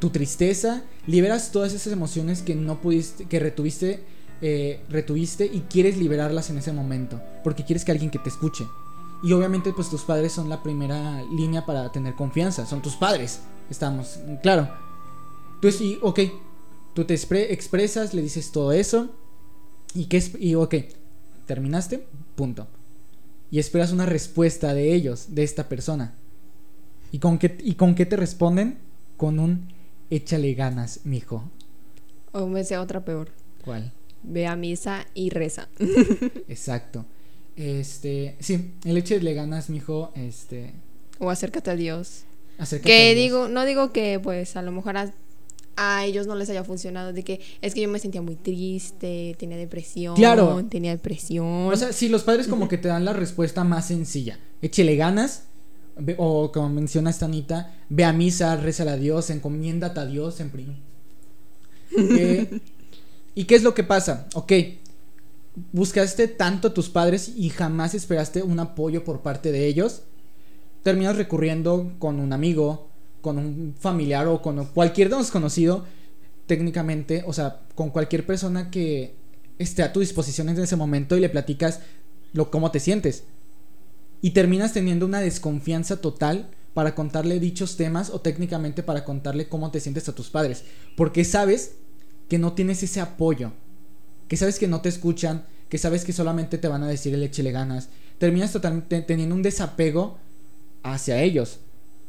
tu 0.00 0.10
tristeza, 0.10 0.82
liberas 1.06 1.52
todas 1.52 1.72
esas 1.72 1.92
emociones 1.92 2.42
que 2.42 2.54
no 2.54 2.80
pudiste, 2.80 3.26
que 3.26 3.38
retuviste, 3.38 4.04
eh, 4.42 4.80
retuviste 4.90 5.46
y 5.46 5.60
quieres 5.60 5.96
liberarlas 5.96 6.50
en 6.50 6.58
ese 6.58 6.72
momento, 6.72 7.20
porque 7.42 7.64
quieres 7.64 7.84
que 7.84 7.92
alguien 7.92 8.10
que 8.10 8.18
te 8.18 8.28
escuche. 8.28 8.64
Y 9.22 9.32
obviamente 9.32 9.72
pues 9.72 9.88
tus 9.88 10.02
padres 10.02 10.32
son 10.32 10.50
la 10.50 10.62
primera 10.62 11.22
línea 11.32 11.64
para 11.64 11.90
tener 11.92 12.14
confianza, 12.14 12.66
son 12.66 12.82
tus 12.82 12.96
padres, 12.96 13.40
estamos, 13.70 14.18
claro. 14.42 14.83
Entonces, 15.68 15.80
y, 15.80 15.98
ok, 16.02 16.20
tú 16.94 17.04
te 17.04 17.14
expre- 17.14 17.46
expresas, 17.50 18.12
le 18.14 18.22
dices 18.22 18.52
todo 18.52 18.72
eso, 18.72 19.08
y 19.94 20.06
que 20.06 20.22
y 20.38 20.54
ok, 20.56 20.74
terminaste, 21.46 22.06
punto. 22.34 22.66
Y 23.50 23.58
esperas 23.58 23.92
una 23.92 24.04
respuesta 24.06 24.74
de 24.74 24.94
ellos, 24.94 25.34
de 25.34 25.42
esta 25.42 25.68
persona. 25.68 26.14
¿Y 27.12 27.18
con 27.18 27.38
qué, 27.38 27.56
y 27.62 27.74
con 27.76 27.94
qué 27.94 28.04
te 28.04 28.16
responden? 28.16 28.78
Con 29.16 29.38
un 29.38 29.68
échale 30.10 30.52
ganas, 30.54 31.00
mijo. 31.04 31.44
O 32.32 32.46
me 32.46 32.64
sea 32.64 32.80
otra 32.82 33.04
peor. 33.04 33.28
¿Cuál? 33.64 33.92
Ve 34.22 34.46
a 34.46 34.56
misa 34.56 35.06
y 35.14 35.30
reza. 35.30 35.68
Exacto. 36.48 37.06
Este, 37.56 38.36
sí, 38.40 38.72
el 38.84 38.96
échale 38.96 39.32
ganas, 39.34 39.70
mijo, 39.70 40.10
este, 40.16 40.72
O 41.20 41.30
acércate 41.30 41.70
a 41.70 41.76
Dios. 41.76 42.24
acércate 42.58 42.92
a 42.92 42.96
Que 42.96 43.14
Dios. 43.14 43.24
digo, 43.24 43.48
no 43.48 43.64
digo 43.64 43.92
que 43.92 44.18
pues 44.20 44.56
a 44.56 44.62
lo 44.62 44.72
mejor 44.72 44.96
a, 44.96 45.14
a 45.76 46.04
ellos 46.04 46.26
no 46.26 46.34
les 46.36 46.48
haya 46.50 46.64
funcionado, 46.64 47.12
de 47.12 47.22
que 47.24 47.40
es 47.60 47.74
que 47.74 47.80
yo 47.80 47.88
me 47.88 47.98
sentía 47.98 48.22
muy 48.22 48.36
triste, 48.36 49.34
tenía 49.38 49.56
depresión, 49.56 50.14
Claro. 50.16 50.64
tenía 50.70 50.92
depresión. 50.92 51.46
O 51.72 51.76
sea, 51.76 51.92
sí, 51.92 52.08
los 52.08 52.22
padres 52.22 52.46
como 52.48 52.68
que 52.68 52.78
te 52.78 52.88
dan 52.88 53.04
la 53.04 53.12
respuesta 53.12 53.64
más 53.64 53.86
sencilla. 53.88 54.38
Échele 54.62 54.96
ganas. 54.96 55.44
o 56.18 56.50
como 56.50 56.68
menciona 56.70 57.10
esta 57.10 57.26
Anita, 57.26 57.72
ve 57.88 58.04
a 58.04 58.12
misa, 58.12 58.56
reza 58.56 58.82
a 58.82 58.96
Dios, 58.96 59.30
encomiéndate 59.30 60.00
a 60.00 60.06
Dios 60.06 60.40
en 60.40 60.50
prim- 60.50 60.74
Eh, 61.96 62.60
¿Y 63.36 63.44
qué 63.44 63.54
es 63.54 63.62
lo 63.62 63.74
que 63.74 63.84
pasa? 63.84 64.26
Ok, 64.34 64.52
buscaste 65.72 66.28
tanto 66.28 66.68
a 66.68 66.74
tus 66.74 66.88
padres 66.88 67.32
y 67.36 67.48
jamás 67.50 67.94
esperaste 67.94 68.42
un 68.42 68.58
apoyo 68.58 69.04
por 69.04 69.20
parte 69.22 69.52
de 69.52 69.66
ellos. 69.66 70.02
Terminas 70.82 71.16
recurriendo 71.16 71.92
con 71.98 72.20
un 72.20 72.32
amigo, 72.32 72.88
con 73.24 73.38
un 73.38 73.74
familiar 73.80 74.28
o 74.28 74.42
con 74.42 74.66
cualquier 74.66 75.08
desconocido, 75.08 75.86
técnicamente, 76.46 77.24
o 77.26 77.32
sea, 77.32 77.62
con 77.74 77.88
cualquier 77.88 78.26
persona 78.26 78.70
que 78.70 79.14
esté 79.58 79.82
a 79.82 79.94
tu 79.94 80.00
disposición 80.00 80.50
en 80.50 80.60
ese 80.60 80.76
momento 80.76 81.16
y 81.16 81.20
le 81.20 81.30
platicas 81.30 81.80
lo 82.34 82.50
cómo 82.50 82.70
te 82.70 82.80
sientes. 82.80 83.24
Y 84.20 84.32
terminas 84.32 84.74
teniendo 84.74 85.06
una 85.06 85.20
desconfianza 85.20 86.02
total 86.02 86.50
para 86.74 86.94
contarle 86.94 87.40
dichos 87.40 87.78
temas 87.78 88.10
o 88.10 88.20
técnicamente 88.20 88.82
para 88.82 89.06
contarle 89.06 89.48
cómo 89.48 89.70
te 89.70 89.80
sientes 89.80 90.06
a 90.10 90.14
tus 90.14 90.28
padres, 90.28 90.64
porque 90.94 91.24
sabes 91.24 91.76
que 92.28 92.38
no 92.38 92.52
tienes 92.52 92.82
ese 92.82 93.00
apoyo, 93.00 93.52
que 94.28 94.36
sabes 94.36 94.58
que 94.58 94.68
no 94.68 94.82
te 94.82 94.90
escuchan, 94.90 95.46
que 95.70 95.78
sabes 95.78 96.04
que 96.04 96.12
solamente 96.12 96.58
te 96.58 96.68
van 96.68 96.82
a 96.82 96.88
decir 96.88 97.14
el 97.14 97.22
échele 97.22 97.52
ganas. 97.52 97.88
Terminas 98.18 98.52
totalmente 98.52 99.00
teniendo 99.00 99.34
un 99.34 99.42
desapego 99.42 100.18
hacia 100.82 101.22
ellos 101.22 101.60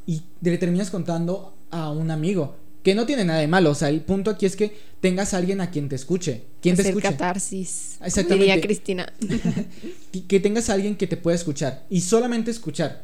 y 0.06 0.22
le 0.42 0.58
terminas 0.58 0.90
contando 0.90 1.56
a 1.72 1.92
un 1.92 2.12
amigo, 2.12 2.56
que 2.86 2.94
no 2.94 3.08
tiene 3.08 3.26
nada 3.26 3.40
de 3.40 3.48
malo, 3.48 3.72
o 3.72 3.76
sea, 3.76 3.90
el 3.90 4.02
punto 4.02 4.30
aquí 4.30 4.46
es 4.46 4.56
que 4.56 4.78
tengas 5.02 5.34
a 5.34 5.38
alguien 5.38 5.60
a 5.60 5.72
quien 5.72 5.90
te 5.90 5.96
escuche. 5.96 6.44
¿Quién 6.62 6.76
te 6.76 6.84
escuche? 6.84 7.10
catarsis. 7.10 7.98
Exactamente. 8.00 8.46
Diría 8.46 8.62
Cristina. 8.62 9.12
que- 10.28 10.40
tengas 10.40 10.70
a 10.70 10.74
alguien 10.74 10.96
que 10.96 11.08
te 11.08 11.18
pueda 11.18 11.36
escuchar 11.36 11.86
y 11.90 12.02
solamente 12.02 12.52
escuchar. 12.52 13.04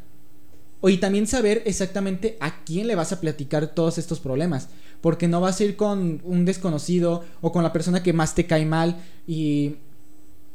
O 0.81 0.89
y 0.89 0.97
también 0.97 1.25
saber 1.25 1.63
exactamente 1.65 2.37
a 2.39 2.63
quién 2.63 2.85
le 2.85 2.95
vas 2.95 3.11
a 3.11 3.19
platicar 3.19 3.73
todos 3.73 3.97
estos 3.97 4.19
problemas. 4.19 4.69
Porque 5.01 5.27
no 5.27 5.41
vas 5.41 5.59
a 5.59 5.63
ir 5.63 5.75
con 5.75 6.21
un 6.23 6.45
desconocido 6.45 7.23
o 7.41 7.51
con 7.51 7.63
la 7.63 7.73
persona 7.73 8.03
que 8.03 8.13
más 8.13 8.35
te 8.35 8.45
cae 8.45 8.65
mal 8.65 8.97
y... 9.25 9.77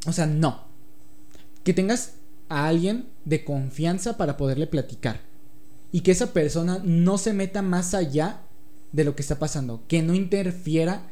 O 0.07 0.13
sea, 0.13 0.27
no. 0.27 0.67
Que 1.65 1.75
tengas 1.75 2.13
a 2.49 2.69
alguien 2.69 3.07
de 3.25 3.45
confianza 3.45 4.17
para 4.17 4.37
poderle 4.37 4.69
platicar. 4.69 5.21
Y 5.93 6.01
que 6.01 6.11
esa 6.13 6.33
persona 6.33 6.81
no 6.85 7.19
se 7.19 7.33
meta 7.33 7.63
más 7.63 7.95
allá 7.95 8.41
de 8.93 9.05
lo 9.05 9.15
que 9.17 9.23
está 9.23 9.39
pasando. 9.39 9.83
Que 9.89 10.03
no 10.03 10.15
interfiera 10.15 11.03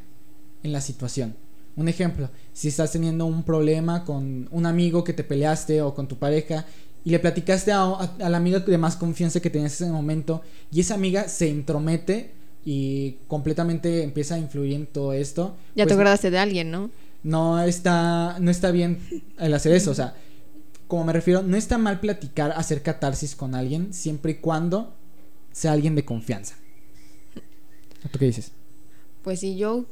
en 0.63 0.73
la 0.73 0.81
situación. 0.81 1.37
Un 1.77 1.89
ejemplo, 1.89 2.31
si 2.53 2.69
estás 2.69 2.93
teniendo 2.93 3.27
un 3.27 3.43
problema 3.43 4.05
con 4.05 4.49
un 4.53 4.67
amigo 4.67 5.03
que 5.05 5.13
te 5.13 5.25
peleaste 5.25 5.83
o 5.83 5.95
con 5.95 6.07
tu 6.07 6.17
pareja 6.17 6.65
y 7.05 7.11
le 7.11 7.19
platicaste 7.19 7.73
a, 7.73 7.83
a- 7.83 8.17
a 8.21 8.29
la 8.31 8.37
amiga 8.37 8.61
de 8.61 8.79
más 8.79 8.97
confianza 8.97 9.41
que 9.41 9.51
tenías 9.51 9.81
en 9.81 9.87
ese 9.89 9.93
momento 9.93 10.43
y 10.73 10.81
esa 10.81 10.95
amiga 10.95 11.29
se 11.29 11.49
entromete 11.51 12.31
y 12.65 13.17
completamente 13.27 14.03
empieza 14.05 14.37
a 14.37 14.39
influir 14.39 14.73
en 14.75 14.87
todo 14.87 15.13
esto. 15.13 15.57
Ya 15.75 15.85
te 15.85 15.89
pues, 15.89 15.95
acordaste 15.95 16.31
de 16.31 16.39
alguien, 16.39 16.71
¿no? 16.71 16.91
no 17.25 17.61
está 17.63 18.37
no 18.41 18.51
está 18.51 18.71
bien 18.71 18.99
el 19.39 19.53
hacer 19.55 19.73
eso, 19.73 19.91
o 19.91 19.95
sea, 19.95 20.15
como 20.89 21.05
me 21.05 21.13
refiero, 21.13 21.43
no 21.43 21.57
está 21.57 21.79
mal 21.79 22.01
platicar, 22.01 22.53
hacer 22.57 22.83
catarsis 22.83 23.35
con 23.37 23.55
alguien 23.55 23.93
siempre 23.95 24.33
y 24.33 24.35
cuando 24.37 24.95
sea 25.53 25.73
alguien 25.73 25.95
de 25.95 26.05
confianza. 26.05 26.57
¿Tú 28.11 28.19
qué 28.19 28.27
dices? 28.27 28.53
Pues 29.23 29.41
sí, 29.41 29.57
yo 29.57 29.87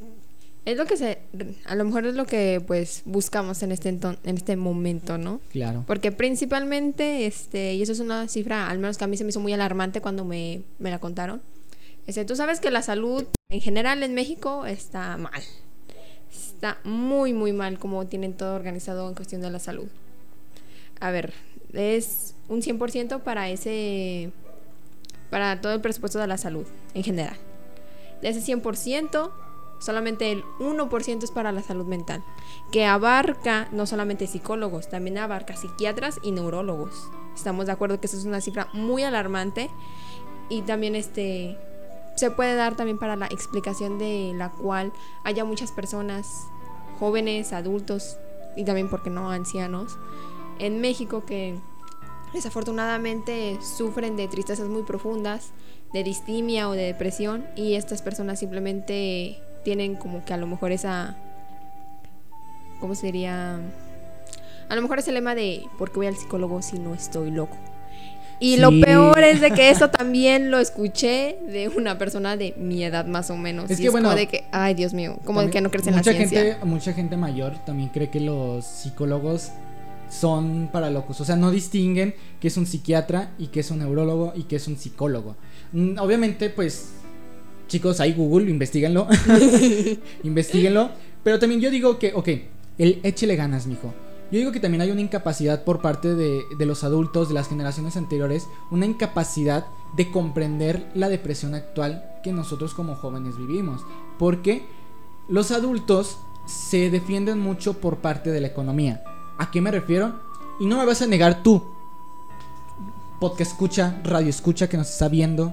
es 0.65 0.77
lo 0.77 0.85
que 0.85 0.97
se 0.97 1.19
a 1.65 1.75
lo 1.75 1.85
mejor 1.85 2.07
es 2.07 2.15
lo 2.15 2.27
que 2.27 2.63
pues 2.67 3.03
buscamos 3.05 3.63
en 3.63 3.73
este 3.73 3.91
enton- 3.93 4.19
en 4.25 4.37
este 4.37 4.55
momento, 4.57 5.17
¿no? 5.19 5.41
Claro. 5.51 5.85
Porque 5.87 6.13
principalmente 6.13 7.27
este 7.27 7.75
y 7.75 7.83
eso 7.83 7.93
es 7.93 8.01
una 8.01 8.29
cifra 8.29 8.69
al 8.69 8.79
menos 8.79 8.99
que 8.99 9.05
a 9.05 9.07
mí 9.07 9.17
se 9.17 9.25
me 9.25 9.31
hizo 9.31 9.41
muy 9.41 9.53
alarmante 9.55 10.01
cuando 10.01 10.25
me, 10.25 10.63
me 10.79 10.91
la 10.91 10.99
contaron. 10.99 11.41
Este, 12.07 12.25
tú 12.25 12.37
sabes 12.37 12.61
que 12.61 12.71
la 12.71 12.83
salud 12.83 13.25
en 13.49 13.61
general 13.61 14.03
en 14.03 14.13
México 14.15 14.67
está 14.67 15.17
mal. 15.17 15.43
Está 16.31 16.79
muy 16.85 17.33
muy 17.33 17.53
mal 17.53 17.79
como 17.79 18.07
tienen 18.07 18.35
todo 18.35 18.55
organizado 18.55 19.09
en 19.09 19.15
cuestión 19.15 19.41
de 19.41 19.51
la 19.51 19.59
salud. 19.59 19.89
A 21.03 21.11
ver, 21.11 21.33
es 21.73 22.37
un 22.49 22.63
100% 22.63 23.23
para 23.23 23.51
ese 23.51 24.31
para 25.31 25.61
todo 25.61 25.73
el 25.73 25.81
presupuesto 25.81 26.21
de 26.21 26.29
la 26.29 26.39
salud 26.39 26.65
en 26.95 27.03
general. 27.03 27.37
De 28.21 28.29
ese 28.29 28.41
100%, 28.41 29.33
solamente 29.81 30.31
el 30.31 30.45
1% 30.61 31.25
es 31.25 31.33
para 31.33 31.51
la 31.51 31.61
salud 31.61 31.87
mental, 31.87 32.23
que 32.71 32.85
abarca 32.85 33.67
no 33.73 33.85
solamente 33.87 34.29
psicólogos, 34.29 34.89
también 34.91 35.19
abarca 35.19 35.57
psiquiatras 35.57 36.21
y 36.23 36.31
neurólogos. 36.31 37.09
Estamos 37.35 37.67
de 37.67 37.73
acuerdo 37.73 37.99
que 37.99 38.07
esa 38.07 38.17
es 38.17 38.25
una 38.25 38.41
cifra 38.41 38.69
muy 38.73 39.03
alarmante 39.03 39.71
y 40.49 40.63
también 40.63 40.95
este 40.95 41.59
se 42.15 42.31
puede 42.31 42.55
dar 42.55 42.77
también 42.77 42.99
para 42.99 43.17
la 43.17 43.27
explicación 43.27 43.99
de 43.99 44.35
la 44.37 44.51
cual 44.51 44.93
haya 45.25 45.45
muchas 45.45 45.73
personas 45.73 46.47
jóvenes, 47.01 47.53
adultos 47.53 48.19
y 48.55 48.65
también 48.65 48.89
porque 48.89 49.11
no 49.11 49.33
ancianos 49.33 49.99
en 50.59 50.81
México 50.81 51.25
que 51.25 51.59
desafortunadamente 52.33 53.59
sufren 53.61 54.17
de 54.17 54.29
tristezas 54.29 54.69
muy 54.69 54.83
profundas, 54.83 55.53
de 55.93 56.03
distimia 56.03 56.69
o 56.69 56.73
de 56.73 56.83
depresión 56.83 57.45
y 57.57 57.75
estas 57.75 58.03
personas 58.03 58.39
simplemente 58.39 59.39
tienen 59.65 59.97
como 59.97 60.25
que 60.25 60.33
a 60.33 60.37
lo 60.37 60.47
mejor 60.47 60.73
esa 60.73 61.17
¿cómo 62.81 62.95
sería? 62.95 63.61
A 64.69 64.75
lo 64.75 64.83
mejor 64.83 64.99
ese 64.99 65.13
lema 65.13 65.35
de 65.35 65.65
¿por 65.79 65.91
qué 65.93 65.97
voy 65.99 66.07
al 66.07 66.17
psicólogo 66.17 66.63
si 66.63 66.79
no 66.79 66.95
estoy 66.95 67.31
loco? 67.31 67.57
Y 68.41 68.57
lo 68.57 68.71
peor 68.71 69.23
es 69.23 69.41
de 69.41 69.53
que 69.53 69.71
eso 69.71 69.89
también 69.99 70.51
lo 70.51 70.59
escuché 70.59 71.39
de 71.47 71.69
una 71.69 71.97
persona 71.97 72.37
de 72.37 72.55
mi 72.57 72.83
edad 72.83 73.07
más 73.07 73.31
o 73.31 73.37
menos. 73.37 73.71
Es 73.71 73.79
Y 73.79 73.85
que, 73.85 73.91
bueno, 73.91 74.09
como 74.09 74.19
de 74.19 74.27
que, 74.27 74.45
ay 74.51 74.75
Dios 74.75 74.95
mío, 74.95 75.17
como 75.25 75.43
de 75.43 75.51
que 75.51 75.61
no 75.61 75.71
crees 75.71 75.87
en 75.87 75.93
la 75.93 75.99
mucha 75.99 76.13
ciencia. 76.13 76.43
Gente, 76.43 76.65
mucha 76.65 76.93
gente 76.93 77.17
mayor 77.17 77.57
también 77.65 77.91
cree 77.91 78.11
que 78.11 78.19
los 78.19 78.65
psicólogos 78.65 79.53
son 80.13 80.69
para 80.73 80.91
locos. 80.91 81.21
O 81.21 81.25
sea, 81.25 81.37
no 81.37 81.51
distinguen 81.51 82.15
que 82.41 82.49
es 82.49 82.57
un 82.57 82.67
psiquiatra 82.67 83.33
y 83.39 83.49
que 83.49 83.61
es 83.61 83.71
un 83.71 83.79
neurólogo 83.79 84.33
y 84.37 84.45
que 84.45 84.57
es 84.57 84.69
un 84.69 84.77
psicólogo. 84.77 85.37
Mm, 85.73 85.99
Obviamente, 85.99 86.51
pues, 86.51 86.93
chicos, 87.69 88.01
hay 88.01 88.13
Google, 88.13 88.51
investiguenlo. 88.51 89.09
investiguenlo. 90.23 90.91
Pero 91.25 91.39
también 91.39 91.61
yo 91.61 91.71
digo 91.71 91.99
que, 91.99 92.13
ok, 92.15 92.29
el 92.79 93.01
échele 93.03 93.37
ganas, 93.37 93.67
mijo. 93.67 93.95
Yo 94.31 94.39
digo 94.39 94.53
que 94.53 94.61
también 94.61 94.81
hay 94.81 94.91
una 94.91 95.03
incapacidad 95.03 95.65
por 95.65 95.83
parte 95.83 96.15
de, 96.15 96.43
de 96.57 96.67
los 96.67 96.85
adultos 96.85 97.29
de 97.29 97.35
las 97.35 97.49
generaciones 97.49 97.97
anteriores, 97.97 98.47
una 98.71 98.87
incapacidad 98.87 99.67
de 99.95 100.11
comprender 100.11 100.91
la 100.95 101.11
depresión 101.11 101.55
actual 101.55 102.05
que 102.23 102.33
nosotros 102.33 102.73
como 102.73 102.97
jóvenes 102.97 103.37
vivimos. 103.37 103.83
Porque 104.19 104.65
los 105.29 105.51
adultos 105.51 106.19
se 106.47 106.91
defienden 106.91 107.39
mucho 107.39 107.75
por 107.75 107.99
parte 107.99 108.31
de 108.31 108.41
la 108.41 108.49
economía. 108.49 109.03
¿A 109.39 109.51
qué 109.51 109.61
me 109.61 109.71
refiero? 109.71 110.13
Y 110.61 110.67
no 110.67 110.79
me 110.79 110.87
vas 110.87 111.03
a 111.03 111.07
negar 111.07 111.43
tú, 111.43 111.63
podcast 113.19 113.53
escucha, 113.53 114.01
radio 114.05 114.29
escucha 114.29 114.69
que 114.69 114.77
nos 114.77 114.91
está 114.91 115.09
viendo, 115.09 115.53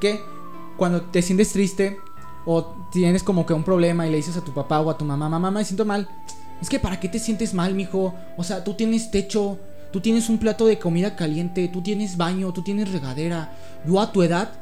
que 0.00 0.22
cuando 0.76 1.02
te 1.02 1.22
sientes 1.22 1.52
triste 1.52 2.00
o 2.44 2.64
tienes 2.90 3.22
como 3.22 3.46
que 3.46 3.52
un 3.52 3.64
problema 3.64 4.06
y 4.06 4.10
le 4.10 4.16
dices 4.16 4.36
a 4.36 4.44
tu 4.44 4.52
papá 4.52 4.80
o 4.80 4.90
a 4.90 4.96
tu 4.96 5.04
mamá, 5.04 5.28
mamá, 5.28 5.50
me 5.50 5.64
siento 5.64 5.84
mal. 5.84 6.08
Es 6.60 6.68
que 6.68 6.78
para 6.78 7.00
qué 7.00 7.08
te 7.08 7.18
sientes 7.18 7.54
mal, 7.54 7.74
mijo? 7.74 8.14
O 8.36 8.44
sea, 8.44 8.62
tú 8.62 8.74
tienes 8.74 9.10
techo, 9.10 9.58
tú 9.92 10.00
tienes 10.00 10.28
un 10.28 10.38
plato 10.38 10.66
de 10.66 10.78
comida 10.78 11.16
caliente, 11.16 11.68
tú 11.68 11.82
tienes 11.82 12.16
baño, 12.16 12.52
tú 12.52 12.62
tienes 12.62 12.92
regadera. 12.92 13.52
Yo 13.86 14.00
a 14.00 14.12
tu 14.12 14.22
edad, 14.22 14.52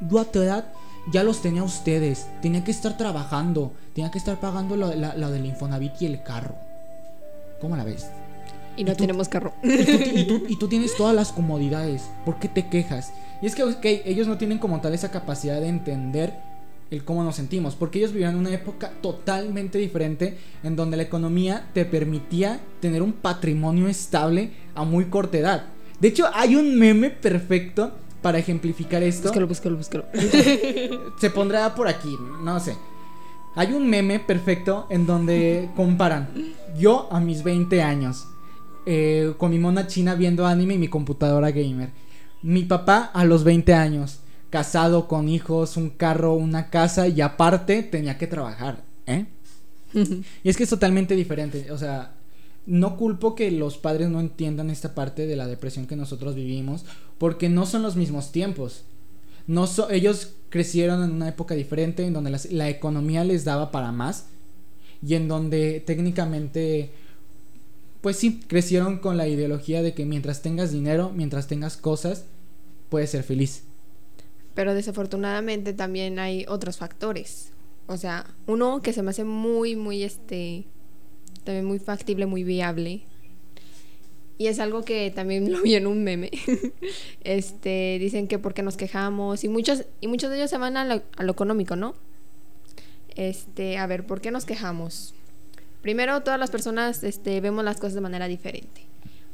yo 0.00 0.18
a 0.18 0.24
tu 0.24 0.40
edad 0.40 0.66
ya 1.10 1.24
los 1.24 1.40
tenía 1.40 1.62
ustedes. 1.62 2.26
Tenía 2.42 2.64
que 2.64 2.70
estar 2.70 2.96
trabajando, 2.96 3.72
tenía 3.94 4.10
que 4.10 4.18
estar 4.18 4.38
pagando 4.38 4.76
lo, 4.76 4.94
la, 4.94 5.30
del 5.30 5.46
Infonavit 5.46 6.02
y 6.02 6.06
el 6.06 6.22
carro. 6.22 6.54
¿Cómo 7.60 7.76
la 7.76 7.84
ves? 7.84 8.10
Y 8.76 8.84
no 8.84 8.94
tenemos 8.94 9.28
carro. 9.28 9.54
Y 9.62 10.56
tú, 10.56 10.68
tienes 10.68 10.96
todas 10.96 11.14
las 11.14 11.32
comodidades. 11.32 12.10
¿Por 12.24 12.38
qué 12.38 12.48
te 12.48 12.68
quejas? 12.68 13.12
Y 13.40 13.46
es 13.46 13.54
que 13.54 13.64
okay, 13.64 14.02
ellos 14.04 14.26
no 14.26 14.38
tienen 14.38 14.58
como 14.58 14.80
tal 14.80 14.94
esa 14.94 15.10
capacidad 15.10 15.60
de 15.60 15.68
entender 15.68 16.34
el 16.90 17.04
cómo 17.04 17.24
nos 17.24 17.36
sentimos, 17.36 17.74
porque 17.74 17.98
ellos 17.98 18.12
vivían 18.12 18.36
una 18.36 18.52
época 18.52 18.92
totalmente 19.00 19.78
diferente 19.78 20.38
en 20.62 20.76
donde 20.76 20.96
la 20.96 21.02
economía 21.02 21.66
te 21.72 21.84
permitía 21.84 22.60
tener 22.80 23.02
un 23.02 23.12
patrimonio 23.12 23.88
estable 23.88 24.50
a 24.74 24.84
muy 24.84 25.06
corta 25.06 25.38
edad. 25.38 25.64
De 25.98 26.08
hecho, 26.08 26.26
hay 26.32 26.54
un 26.54 26.78
meme 26.78 27.10
perfecto 27.10 27.92
para 28.22 28.38
ejemplificar 28.38 29.02
esto. 29.02 29.28
Búscalo, 29.28 29.46
búscalo, 29.48 29.76
búscalo. 29.76 30.04
Se 31.20 31.30
pondrá 31.30 31.74
por 31.74 31.88
aquí, 31.88 32.14
no 32.42 32.60
sé. 32.60 32.76
Hay 33.56 33.72
un 33.72 33.88
meme 33.88 34.20
perfecto 34.20 34.86
en 34.90 35.06
donde 35.06 35.70
comparan 35.74 36.28
yo 36.78 37.08
a 37.10 37.20
mis 37.20 37.42
20 37.42 37.80
años, 37.80 38.26
eh, 38.84 39.32
con 39.38 39.50
mi 39.50 39.58
mona 39.58 39.86
china 39.86 40.14
viendo 40.14 40.46
anime 40.46 40.74
y 40.74 40.78
mi 40.78 40.88
computadora 40.88 41.50
gamer. 41.50 41.88
Mi 42.42 42.64
papá 42.64 43.10
a 43.14 43.24
los 43.24 43.44
20 43.44 43.72
años 43.72 44.20
casado 44.50 45.08
con 45.08 45.30
hijos, 45.30 45.78
un 45.78 45.88
carro, 45.88 46.34
una 46.34 46.68
casa 46.68 47.08
y 47.08 47.22
aparte 47.22 47.82
tenía 47.82 48.18
que 48.18 48.26
trabajar, 48.26 48.84
¿eh? 49.06 49.24
y 49.94 50.48
es 50.48 50.56
que 50.58 50.64
es 50.64 50.70
totalmente 50.70 51.16
diferente, 51.16 51.72
o 51.72 51.78
sea, 51.78 52.12
no 52.66 52.98
culpo 52.98 53.34
que 53.34 53.50
los 53.50 53.78
padres 53.78 54.10
no 54.10 54.20
entiendan 54.20 54.68
esta 54.68 54.94
parte 54.94 55.26
de 55.26 55.36
la 55.36 55.46
depresión 55.46 55.86
que 55.86 55.96
nosotros 55.96 56.34
vivimos, 56.34 56.84
porque 57.16 57.48
no 57.48 57.64
son 57.64 57.82
los 57.82 57.96
mismos 57.96 58.32
tiempos. 58.32 58.84
No 59.46 59.68
ellos 59.90 60.34
crecieron 60.48 61.02
en 61.04 61.12
una 61.12 61.28
época 61.28 61.54
diferente 61.54 62.04
en 62.04 62.12
donde 62.12 62.36
la 62.50 62.68
economía 62.68 63.24
les 63.24 63.44
daba 63.44 63.70
para 63.70 63.92
más 63.92 64.26
y 65.06 65.14
en 65.14 65.28
donde 65.28 65.80
técnicamente 65.80 66.90
pues 68.06 68.18
sí, 68.18 68.40
crecieron 68.46 68.98
con 68.98 69.16
la 69.16 69.26
ideología 69.26 69.82
de 69.82 69.92
que 69.92 70.06
mientras 70.06 70.40
tengas 70.40 70.70
dinero, 70.70 71.10
mientras 71.12 71.48
tengas 71.48 71.76
cosas, 71.76 72.24
puedes 72.88 73.10
ser 73.10 73.24
feliz. 73.24 73.64
Pero 74.54 74.74
desafortunadamente 74.74 75.72
también 75.72 76.20
hay 76.20 76.44
otros 76.46 76.76
factores. 76.76 77.50
O 77.88 77.96
sea, 77.96 78.32
uno 78.46 78.80
que 78.80 78.92
se 78.92 79.02
me 79.02 79.10
hace 79.10 79.24
muy, 79.24 79.74
muy, 79.74 80.04
este, 80.04 80.66
también 81.42 81.64
muy 81.64 81.80
factible, 81.80 82.26
muy 82.26 82.44
viable. 82.44 83.02
Y 84.38 84.48
es 84.48 84.58
algo 84.58 84.84
que 84.84 85.10
también 85.10 85.50
lo 85.52 85.62
vi 85.62 85.74
en 85.74 85.86
un 85.86 86.04
meme. 86.04 86.30
este, 87.24 87.98
dicen 88.00 88.28
que 88.28 88.38
porque 88.38 88.62
nos 88.62 88.76
quejamos 88.76 89.44
y 89.44 89.48
muchos, 89.48 89.84
y 90.00 90.08
muchos 90.08 90.30
de 90.30 90.36
ellos 90.36 90.50
se 90.50 90.58
van 90.58 90.76
a 90.76 90.84
lo, 90.84 91.02
a 91.16 91.22
lo 91.22 91.32
económico, 91.32 91.76
¿no? 91.76 91.94
Este, 93.14 93.78
a 93.78 93.86
ver, 93.86 94.06
¿por 94.06 94.20
qué 94.20 94.30
nos 94.30 94.44
quejamos? 94.44 95.14
Primero, 95.80 96.22
todas 96.22 96.38
las 96.38 96.50
personas 96.50 97.02
este, 97.02 97.40
vemos 97.40 97.64
las 97.64 97.76
cosas 97.76 97.94
de 97.94 98.00
manera 98.00 98.28
diferente. 98.28 98.82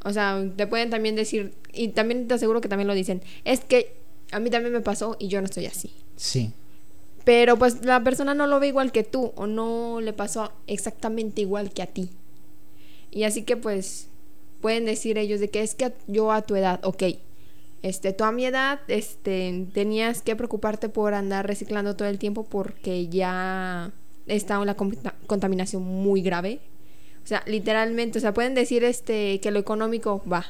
O 0.05 0.13
sea, 0.13 0.45
te 0.57 0.67
pueden 0.67 0.91
también 0.91 1.17
decir, 1.17 1.55
y 1.73 1.89
también 1.89 2.29
te 2.29 2.35
aseguro 2.35 2.61
que 2.61 2.69
también 2.69 2.89
lo 2.89 2.95
dicen, 2.95 3.23
es 3.45 3.61
que 3.61 3.95
a 4.33 4.41
mí 4.41 4.51
también 4.51 4.73
me 4.73 4.81
pasó 4.81 5.17
y 5.19 5.29
yo 5.29 5.41
no 5.41 5.47
estoy 5.47 5.67
así. 5.67 5.93
Sí. 6.17 6.53
Pero 7.25 7.57
pues 7.57 7.85
la 7.85 8.03
persona 8.03 8.35
no 8.35 8.47
lo 8.47 8.59
ve 8.59 8.69
igual 8.69 8.91
que 8.91 9.05
tú 9.05 9.33
o 9.37 9.47
no 9.47 10.01
le 10.01 10.13
pasó 10.13 10.53
exactamente 10.67 11.41
igual 11.41 11.73
que 11.73 11.83
a 11.83 11.87
ti. 11.87 12.11
Y 13.11 13.25
así 13.25 13.43
que 13.43 13.57
pues 13.57 14.09
pueden 14.63 14.87
decir 14.87 15.19
ellos 15.19 15.41
de 15.41 15.51
que 15.51 15.61
es 15.61 15.75
que 15.75 15.93
yo 16.07 16.33
a 16.33 16.41
tu 16.41 16.57
edad, 16.57 16.81
ok, 16.83 17.03
este, 17.83 18.13
tú 18.15 18.25
a 18.25 18.33
mi 18.33 18.47
edad, 18.47 18.81
este, 18.89 19.67
tenías 19.75 20.23
que 20.23 20.37
preocuparte 20.37 20.89
por 20.89 21.13
andar 21.13 21.47
reciclando 21.47 21.97
todo 21.97 22.09
el 22.09 22.19
tiempo 22.19 22.45
porque 22.45 23.09
ya 23.09 23.93
está 24.27 24.61
una 24.61 24.77
contaminación 25.27 25.83
muy 25.83 26.23
grave. 26.23 26.61
O 27.25 27.27
sea, 27.27 27.43
literalmente, 27.47 28.19
o 28.19 28.21
sea, 28.21 28.33
pueden 28.33 28.55
decir 28.55 28.85
este 28.85 29.41
que 29.41 29.51
lo 29.51 29.59
económico 29.59 30.23
va, 30.31 30.47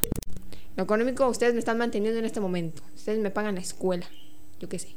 lo 0.77 0.85
económico 0.85 1.29
ustedes 1.29 1.53
me 1.53 1.59
están 1.59 1.79
manteniendo 1.79 2.19
en 2.19 2.25
este 2.25 2.41
momento. 2.41 2.83
Ustedes 2.95 3.19
me 3.19 3.31
pagan 3.31 3.57
la 3.57 3.61
escuela. 3.61 4.07
Yo 4.61 4.69
qué 4.69 4.79
sé. 4.79 4.95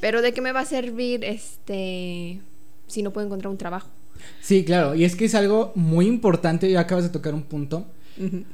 Pero 0.00 0.22
de 0.22 0.32
qué 0.32 0.40
me 0.40 0.52
va 0.52 0.60
a 0.60 0.64
servir 0.64 1.24
este 1.24 2.40
si 2.86 3.02
no 3.02 3.12
puedo 3.12 3.26
encontrar 3.26 3.50
un 3.50 3.58
trabajo. 3.58 3.88
Sí, 4.40 4.64
claro, 4.64 4.94
y 4.94 5.04
es 5.04 5.16
que 5.16 5.24
es 5.24 5.34
algo 5.34 5.72
muy 5.74 6.06
importante, 6.06 6.70
ya 6.70 6.80
acabas 6.80 7.04
de 7.04 7.10
tocar 7.10 7.34
un 7.34 7.42
punto. 7.42 7.86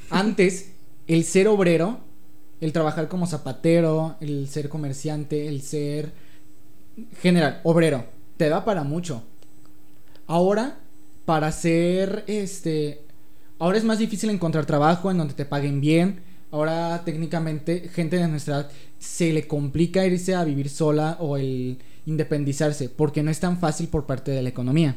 Antes, 0.09 0.73
el 1.07 1.25
ser 1.25 1.49
obrero, 1.49 2.01
el 2.61 2.73
trabajar 2.73 3.09
como 3.09 3.27
zapatero, 3.27 4.17
el 4.21 4.49
ser 4.49 4.69
comerciante, 4.69 5.49
el 5.49 5.63
ser 5.63 6.13
general, 7.21 7.61
obrero, 7.65 8.07
te 8.37 8.49
da 8.49 8.65
para 8.65 8.85
mucho. 8.85 9.23
Ahora, 10.27 10.79
para 11.25 11.51
ser 11.53 12.25
este 12.27 13.03
Ahora 13.61 13.77
es 13.77 13.85
más 13.85 13.99
difícil 13.99 14.31
encontrar 14.31 14.65
trabajo 14.65 15.11
en 15.11 15.19
donde 15.19 15.35
te 15.35 15.45
paguen 15.45 15.83
bien. 15.83 16.21
Ahora 16.51 17.03
técnicamente 17.05 17.91
gente 17.93 18.17
de 18.17 18.27
nuestra 18.27 18.57
edad 18.57 18.71
se 18.99 19.35
le 19.35 19.47
complica 19.47 20.07
irse 20.07 20.35
a 20.35 20.45
vivir 20.45 20.71
sola 20.71 21.19
o 21.21 21.37
el 21.37 21.79
independizarse 22.07 22.89
porque 22.89 23.23
no 23.23 23.31
es 23.31 23.39
tan 23.39 23.59
fácil 23.59 23.89
por 23.89 24.07
parte 24.07 24.31
de 24.31 24.43
la 24.43 24.49
economía. 24.49 24.97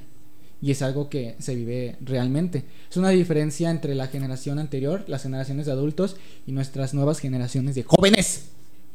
Y 0.64 0.72
es 0.72 0.82
algo 0.82 1.10
que 1.10 1.36
se 1.40 1.54
vive 1.54 1.98
realmente. 2.00 2.64
Es 2.90 2.98
una 2.98 3.10
diferencia 3.10 3.70
entre 3.70 3.94
la 3.94 4.08
generación 4.08 4.58
anterior, 4.58 5.04
las 5.08 5.22
generaciones 5.22 5.68
de 5.68 5.74
adultos 5.74 6.16
y 6.48 6.54
nuestras 6.54 6.94
nuevas 6.96 7.20
generaciones 7.20 7.76
de 7.76 7.84
jóvenes. 7.84 8.46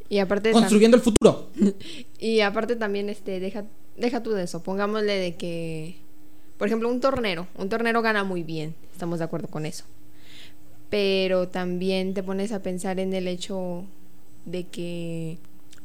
Y 0.09 0.17
aparte 0.17 0.51
construyendo 0.51 0.97
el 0.97 1.03
futuro. 1.03 1.51
y 2.19 2.41
aparte 2.41 2.75
también 2.75 3.07
este 3.09 3.39
deja 3.39 3.65
deja 3.95 4.23
tú 4.23 4.31
de 4.31 4.43
eso, 4.43 4.63
pongámosle 4.63 5.13
de 5.13 5.35
que 5.35 5.97
por 6.59 6.67
ejemplo, 6.67 6.89
un 6.89 6.99
tornero. 6.99 7.47
Un 7.57 7.69
tornero 7.69 8.01
gana 8.01 8.25
muy 8.25 8.43
bien, 8.43 8.75
estamos 8.91 9.19
de 9.19 9.25
acuerdo 9.25 9.47
con 9.47 9.65
eso. 9.65 9.85
Pero 10.89 11.47
también 11.47 12.13
te 12.13 12.21
pones 12.21 12.51
a 12.51 12.61
pensar 12.61 12.99
en 12.99 13.13
el 13.13 13.29
hecho 13.29 13.85
de 14.43 14.67
que 14.67 15.37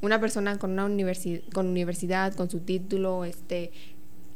una 0.03 0.18
persona 0.18 0.59
con 0.59 0.73
una 0.73 0.85
universidad, 0.85 1.42
con 1.53 1.68
universidad, 1.68 2.35
con 2.35 2.51
su 2.51 2.59
título, 2.59 3.25
este, 3.25 3.70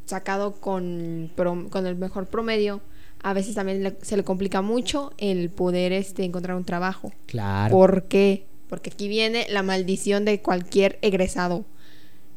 sacado 0.09 0.55
con, 0.55 1.31
con 1.37 1.87
el 1.87 1.97
mejor 1.97 2.27
promedio, 2.27 2.81
a 3.23 3.33
veces 3.33 3.55
también 3.55 3.97
se 4.03 4.16
le 4.16 4.25
complica 4.25 4.62
mucho 4.62 5.12
el 5.18 5.51
poder 5.51 5.92
este, 5.92 6.25
encontrar 6.25 6.57
un 6.57 6.64
trabajo. 6.64 7.12
Claro. 7.27 7.73
¿Por 7.73 8.05
qué? 8.05 8.47
Porque 8.68 8.90
aquí 8.90 9.09
viene 9.09 9.47
la 9.51 9.62
maldición 9.62 10.25
de 10.25 10.40
cualquier 10.40 10.99
egresado 11.03 11.64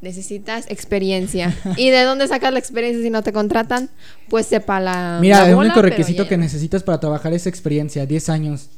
necesitas 0.02 0.66
experiencia. 0.70 1.56
¿Y 1.78 1.90
de 1.90 2.04
dónde 2.04 2.28
sacas 2.28 2.52
la 2.52 2.60
experiencia 2.60 3.02
si 3.02 3.10
no 3.10 3.24
te 3.24 3.32
contratan? 3.32 3.90
Pues 4.30 4.48
sepa 4.48 4.80
la. 4.80 5.20
Mira, 5.22 5.48
el 5.48 5.56
único 5.56 5.82
requisito 5.82 6.28
que 6.28 6.38
necesitas 6.38 6.84
para 6.84 7.00
trabajar 7.00 7.34
es 7.34 7.48
experiencia, 7.48 8.06
10 8.06 8.30
años. 8.30 8.70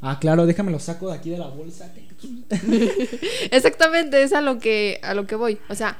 Ah, 0.00 0.18
claro, 0.20 0.46
déjame 0.46 0.70
lo 0.70 0.78
saco 0.78 1.08
de 1.08 1.16
aquí 1.16 1.30
de 1.30 1.38
la 1.38 1.48
bolsa. 1.48 1.90
Exactamente, 3.50 4.22
es 4.22 4.32
a 4.32 4.40
lo 4.40 4.58
que 4.58 5.00
a 5.02 5.14
lo 5.14 5.26
que 5.26 5.36
voy. 5.36 5.58
O 5.68 5.74
sea, 5.74 5.96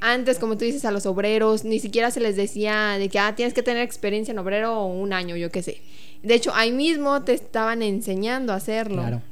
antes, 0.00 0.38
como 0.38 0.56
tú 0.56 0.64
dices, 0.64 0.84
a 0.84 0.90
los 0.90 1.06
obreros, 1.06 1.64
ni 1.64 1.78
siquiera 1.78 2.10
se 2.10 2.20
les 2.20 2.36
decía 2.36 2.98
de 2.98 3.08
que 3.08 3.18
ah, 3.18 3.34
tienes 3.34 3.54
que 3.54 3.62
tener 3.62 3.82
experiencia 3.82 4.32
en 4.32 4.38
obrero 4.38 4.84
un 4.86 5.12
año, 5.12 5.36
yo 5.36 5.50
qué 5.50 5.62
sé. 5.62 5.82
De 6.22 6.34
hecho, 6.34 6.52
ahí 6.54 6.72
mismo 6.72 7.22
te 7.22 7.34
estaban 7.34 7.82
enseñando 7.82 8.52
a 8.52 8.56
hacerlo. 8.56 9.02
Claro. 9.02 9.22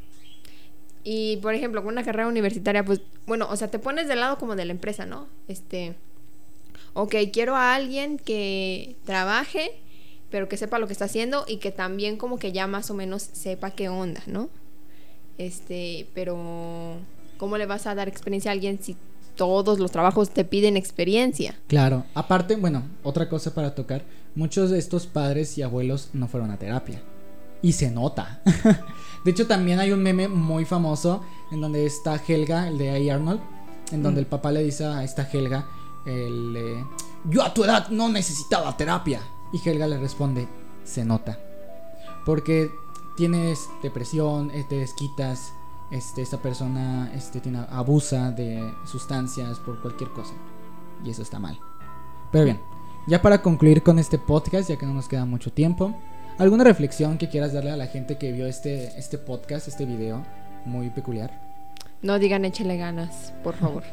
Y 1.04 1.38
por 1.38 1.54
ejemplo, 1.54 1.82
con 1.82 1.92
una 1.92 2.04
carrera 2.04 2.28
universitaria, 2.28 2.84
pues, 2.84 3.00
bueno, 3.26 3.48
o 3.50 3.56
sea, 3.56 3.68
te 3.68 3.78
pones 3.78 4.08
del 4.08 4.20
lado 4.20 4.36
como 4.38 4.56
de 4.56 4.66
la 4.66 4.72
empresa, 4.72 5.06
¿no? 5.06 5.26
Este, 5.48 5.94
ok, 6.92 7.14
quiero 7.32 7.56
a 7.56 7.74
alguien 7.74 8.18
que 8.18 8.96
trabaje, 9.04 9.70
pero 10.30 10.48
que 10.48 10.58
sepa 10.58 10.78
lo 10.78 10.86
que 10.86 10.92
está 10.92 11.06
haciendo 11.06 11.46
y 11.48 11.58
que 11.58 11.70
también 11.70 12.18
como 12.18 12.38
que 12.38 12.52
ya 12.52 12.66
más 12.66 12.90
o 12.90 12.94
menos 12.94 13.22
sepa 13.22 13.70
qué 13.70 13.88
onda, 13.88 14.22
¿no? 14.26 14.50
Este, 15.38 16.06
pero 16.12 16.98
¿cómo 17.38 17.56
le 17.56 17.64
vas 17.64 17.86
a 17.86 17.94
dar 17.94 18.08
experiencia 18.08 18.50
a 18.50 18.52
alguien 18.52 18.82
si 18.82 18.96
todos 19.38 19.78
los 19.78 19.90
trabajos 19.90 20.28
te 20.28 20.44
piden 20.44 20.76
experiencia? 20.76 21.58
Claro, 21.68 22.04
aparte, 22.12 22.56
bueno, 22.56 22.82
otra 23.02 23.30
cosa 23.30 23.54
para 23.54 23.74
tocar, 23.74 24.04
muchos 24.34 24.68
de 24.68 24.78
estos 24.78 25.06
padres 25.06 25.56
y 25.56 25.62
abuelos 25.62 26.10
no 26.12 26.28
fueron 26.28 26.50
a 26.50 26.58
terapia. 26.58 27.00
Y 27.62 27.72
se 27.72 27.90
nota. 27.90 28.42
De 29.24 29.30
hecho, 29.30 29.46
también 29.46 29.80
hay 29.80 29.92
un 29.92 30.02
meme 30.02 30.28
muy 30.28 30.64
famoso 30.64 31.22
en 31.50 31.60
donde 31.60 31.86
está 31.86 32.20
Helga, 32.28 32.68
el 32.68 32.76
de 32.76 33.10
A. 33.10 33.14
Arnold, 33.14 33.40
en 33.90 34.02
donde 34.02 34.20
mm. 34.20 34.24
el 34.24 34.26
papá 34.26 34.52
le 34.52 34.62
dice 34.62 34.84
a 34.84 35.02
esta 35.02 35.28
Helga, 35.32 35.66
el, 36.06 36.84
yo 37.28 37.42
a 37.42 37.54
tu 37.54 37.64
edad 37.64 37.88
no 37.88 38.08
necesitaba 38.08 38.76
terapia. 38.76 39.20
Y 39.52 39.66
Helga 39.66 39.86
le 39.86 39.98
responde, 39.98 40.46
se 40.84 41.04
nota. 41.04 41.40
Porque 42.26 42.70
tienes 43.16 43.68
depresión, 43.82 44.50
eh, 44.50 44.64
te 44.68 44.76
desquitas, 44.76 45.52
este, 45.90 46.22
esta 46.22 46.38
persona 46.38 47.10
este, 47.14 47.40
tiene, 47.40 47.60
abusa 47.70 48.30
de 48.30 48.72
sustancias 48.86 49.58
por 49.58 49.80
cualquier 49.80 50.10
cosa. 50.10 50.34
Y 51.04 51.10
eso 51.10 51.22
está 51.22 51.38
mal. 51.38 51.58
Pero 52.32 52.44
bien, 52.44 52.60
ya 53.06 53.22
para 53.22 53.42
concluir 53.42 53.82
con 53.82 53.98
este 53.98 54.18
podcast, 54.18 54.68
ya 54.68 54.76
que 54.76 54.86
no 54.86 54.94
nos 54.94 55.08
queda 55.08 55.24
mucho 55.24 55.52
tiempo, 55.52 55.94
¿alguna 56.38 56.64
reflexión 56.64 57.18
que 57.18 57.28
quieras 57.28 57.52
darle 57.52 57.70
a 57.70 57.76
la 57.76 57.86
gente 57.86 58.18
que 58.18 58.32
vio 58.32 58.46
este, 58.46 58.98
este 58.98 59.18
podcast, 59.18 59.68
este 59.68 59.86
video 59.86 60.24
muy 60.64 60.90
peculiar? 60.90 61.40
No 62.02 62.18
digan 62.18 62.44
échele 62.44 62.76
ganas, 62.76 63.32
por 63.42 63.54
favor. 63.54 63.82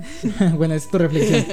bueno, 0.56 0.74
es 0.74 0.88
tu 0.88 0.98
reflexión. 0.98 1.44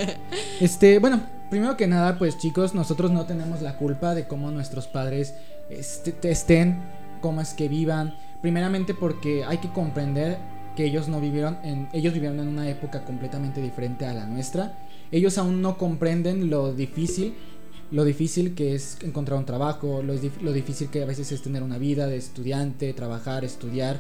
Este, 0.60 1.00
bueno, 1.00 1.22
primero 1.50 1.78
que 1.78 1.88
nada, 1.88 2.18
pues 2.18 2.38
chicos, 2.38 2.74
nosotros 2.74 3.12
no 3.12 3.26
tenemos 3.26 3.62
la 3.62 3.78
culpa 3.78 4.16
de 4.16 4.28
cómo 4.28 4.52
nuestros 4.52 4.88
padres 4.88 5.36
este, 5.70 6.16
estén, 6.30 6.82
cómo 7.22 7.42
es 7.42 7.54
que 7.54 7.68
vivan. 7.68 8.16
Primeramente 8.42 8.94
porque 8.94 9.44
hay 9.44 9.58
que 9.58 9.70
comprender 9.70 10.38
que 10.76 10.86
ellos 10.86 11.08
no 11.10 11.20
vivieron 11.20 11.58
en 11.64 11.90
ellos 11.94 12.14
vivieron 12.14 12.40
en 12.40 12.48
una 12.48 12.70
época 12.70 13.04
completamente 13.04 13.62
diferente 13.62 14.06
a 14.06 14.14
la 14.14 14.26
nuestra 14.26 14.78
ellos 15.12 15.38
aún 15.38 15.62
no 15.62 15.78
comprenden 15.78 16.50
lo 16.50 16.74
difícil, 16.74 17.34
lo 17.92 18.04
difícil 18.04 18.54
que 18.54 18.76
es 18.76 18.98
encontrar 19.02 19.40
un 19.40 19.46
trabajo, 19.46 20.04
lo, 20.04 20.14
lo 20.42 20.54
difícil 20.54 20.90
que 20.90 21.02
a 21.02 21.06
veces 21.06 21.32
es 21.32 21.42
tener 21.42 21.64
una 21.64 21.78
vida 21.78 22.08
de 22.08 22.18
estudiante, 22.18 22.94
trabajar, 22.94 23.44
estudiar, 23.44 24.00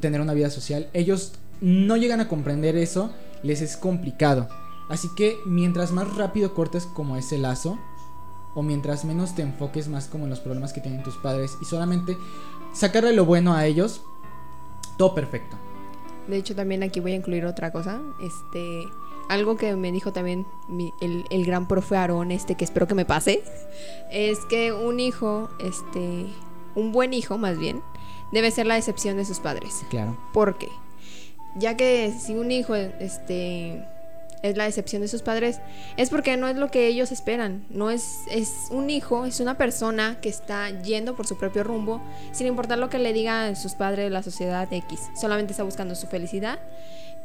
tener 0.00 0.20
una 0.20 0.32
vida 0.32 0.48
social. 0.48 0.88
Ellos 0.94 1.32
no 1.60 1.96
llegan 1.96 2.20
a 2.20 2.28
comprender 2.28 2.76
eso, 2.76 3.10
les 3.42 3.60
es 3.60 3.76
complicado. 3.76 4.48
Así 4.88 5.08
que 5.14 5.36
mientras 5.46 5.92
más 5.92 6.16
rápido 6.16 6.54
cortes 6.54 6.86
como 6.86 7.16
ese 7.16 7.36
lazo, 7.36 7.78
o 8.54 8.62
mientras 8.62 9.04
menos 9.04 9.34
te 9.34 9.42
enfoques 9.42 9.88
más 9.88 10.06
como 10.06 10.24
en 10.24 10.30
los 10.30 10.40
problemas 10.40 10.72
que 10.72 10.80
tienen 10.80 11.02
tus 11.02 11.16
padres 11.16 11.56
y 11.60 11.64
solamente 11.64 12.16
sacarle 12.72 13.12
lo 13.12 13.24
bueno 13.24 13.54
a 13.54 13.66
ellos, 13.66 14.02
todo 14.96 15.14
perfecto. 15.14 15.56
De 16.28 16.36
hecho, 16.36 16.54
también 16.54 16.82
aquí 16.82 17.00
voy 17.00 17.12
a 17.12 17.16
incluir 17.16 17.46
otra 17.46 17.72
cosa. 17.72 18.00
Este 18.20 18.86
algo 19.30 19.56
que 19.56 19.76
me 19.76 19.92
dijo 19.92 20.12
también 20.12 20.44
el, 21.00 21.46
gran 21.46 21.68
profe 21.68 21.96
Aarón, 21.96 22.32
este, 22.32 22.56
que 22.56 22.64
espero 22.64 22.88
que 22.88 22.96
me 22.96 23.04
pase, 23.04 23.44
es 24.10 24.40
que 24.46 24.72
un 24.72 24.98
hijo, 24.98 25.48
este, 25.60 26.26
un 26.74 26.90
buen 26.90 27.14
hijo 27.14 27.38
más 27.38 27.56
bien, 27.56 27.80
debe 28.32 28.50
ser 28.50 28.66
la 28.66 28.76
excepción 28.76 29.16
de 29.16 29.24
sus 29.24 29.38
padres. 29.38 29.84
Claro. 29.88 30.16
¿Por 30.32 30.58
qué? 30.58 30.68
Ya 31.56 31.76
que 31.76 32.12
si 32.12 32.34
un 32.34 32.50
hijo, 32.50 32.74
este, 32.74 33.84
es 34.42 34.56
la 34.56 34.66
excepción 34.66 35.02
de 35.02 35.08
sus 35.08 35.22
padres, 35.22 35.60
es 35.96 36.10
porque 36.10 36.36
no 36.36 36.48
es 36.48 36.56
lo 36.56 36.70
que 36.70 36.86
ellos 36.86 37.12
esperan. 37.12 37.64
No 37.70 37.90
es, 37.90 38.20
es 38.30 38.68
un 38.70 38.90
hijo, 38.90 39.26
es 39.26 39.40
una 39.40 39.56
persona 39.56 40.18
que 40.20 40.28
está 40.28 40.70
yendo 40.82 41.14
por 41.14 41.26
su 41.26 41.36
propio 41.36 41.64
rumbo, 41.64 42.00
sin 42.32 42.46
importar 42.46 42.78
lo 42.78 42.88
que 42.88 42.98
le 42.98 43.12
digan 43.12 43.56
sus 43.56 43.74
padres, 43.74 44.10
la 44.10 44.22
sociedad 44.22 44.72
X. 44.72 45.10
Solamente 45.18 45.52
está 45.52 45.62
buscando 45.62 45.94
su 45.94 46.06
felicidad 46.06 46.58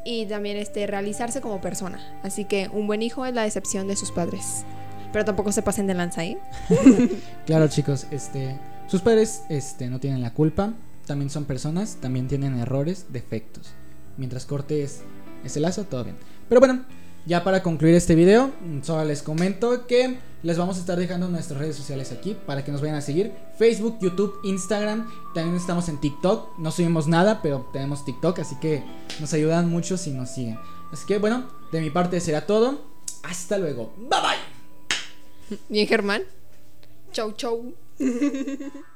y 0.03 0.25
también 0.27 0.57
este, 0.57 0.85
realizarse 0.87 1.41
como 1.41 1.61
persona. 1.61 1.99
Así 2.23 2.45
que 2.45 2.69
un 2.71 2.87
buen 2.87 3.01
hijo 3.01 3.25
es 3.25 3.33
la 3.33 3.45
excepción 3.45 3.87
de 3.87 3.95
sus 3.95 4.11
padres. 4.11 4.63
Pero 5.11 5.25
tampoco 5.25 5.51
se 5.51 5.61
pasen 5.61 5.87
de 5.87 5.93
lanza 5.93 6.21
ahí. 6.21 6.37
claro, 7.45 7.67
chicos, 7.67 8.05
este, 8.11 8.59
sus 8.87 9.01
padres 9.01 9.43
este, 9.49 9.89
no 9.89 9.99
tienen 9.99 10.21
la 10.21 10.33
culpa, 10.33 10.73
también 11.07 11.29
son 11.29 11.45
personas, 11.45 11.97
también 12.01 12.27
tienen 12.27 12.59
errores, 12.59 13.07
defectos. 13.09 13.71
Mientras 14.17 14.45
cortes 14.45 15.01
ese 15.43 15.59
lazo, 15.59 15.85
todo 15.85 16.03
bien. 16.03 16.17
Pero 16.49 16.59
bueno, 16.59 16.85
ya 17.25 17.43
para 17.43 17.63
concluir 17.63 17.95
este 17.95 18.15
video, 18.15 18.51
solo 18.81 19.03
les 19.05 19.21
comento 19.23 19.87
que 19.87 20.19
les 20.43 20.57
vamos 20.59 20.77
a 20.77 20.79
estar 20.79 20.97
dejando 20.97 21.27
nuestras 21.27 21.59
redes 21.59 21.75
sociales 21.75 22.11
aquí 22.11 22.37
para 22.45 22.63
que 22.63 22.71
nos 22.71 22.81
vayan 22.81 22.97
a 22.97 23.01
seguir. 23.01 23.33
Facebook, 23.57 23.97
YouTube, 23.99 24.39
Instagram, 24.43 25.09
también 25.33 25.55
estamos 25.55 25.89
en 25.89 25.99
TikTok. 25.99 26.59
No 26.59 26.69
subimos 26.71 27.07
nada, 27.07 27.41
pero 27.41 27.67
tenemos 27.73 28.05
TikTok, 28.05 28.39
así 28.39 28.55
que 28.59 28.83
nos 29.19 29.33
ayudan 29.33 29.69
mucho 29.69 29.97
si 29.97 30.11
nos 30.11 30.29
siguen. 30.29 30.59
Así 30.91 31.05
que 31.07 31.17
bueno, 31.17 31.49
de 31.71 31.81
mi 31.81 31.89
parte 31.89 32.19
será 32.21 32.45
todo. 32.45 32.79
Hasta 33.23 33.57
luego. 33.57 33.91
Bye 33.97 34.19
bye. 34.21 35.57
Bien, 35.69 35.87
Germán. 35.87 36.21
Chau, 37.11 37.31
chau. 37.31 37.73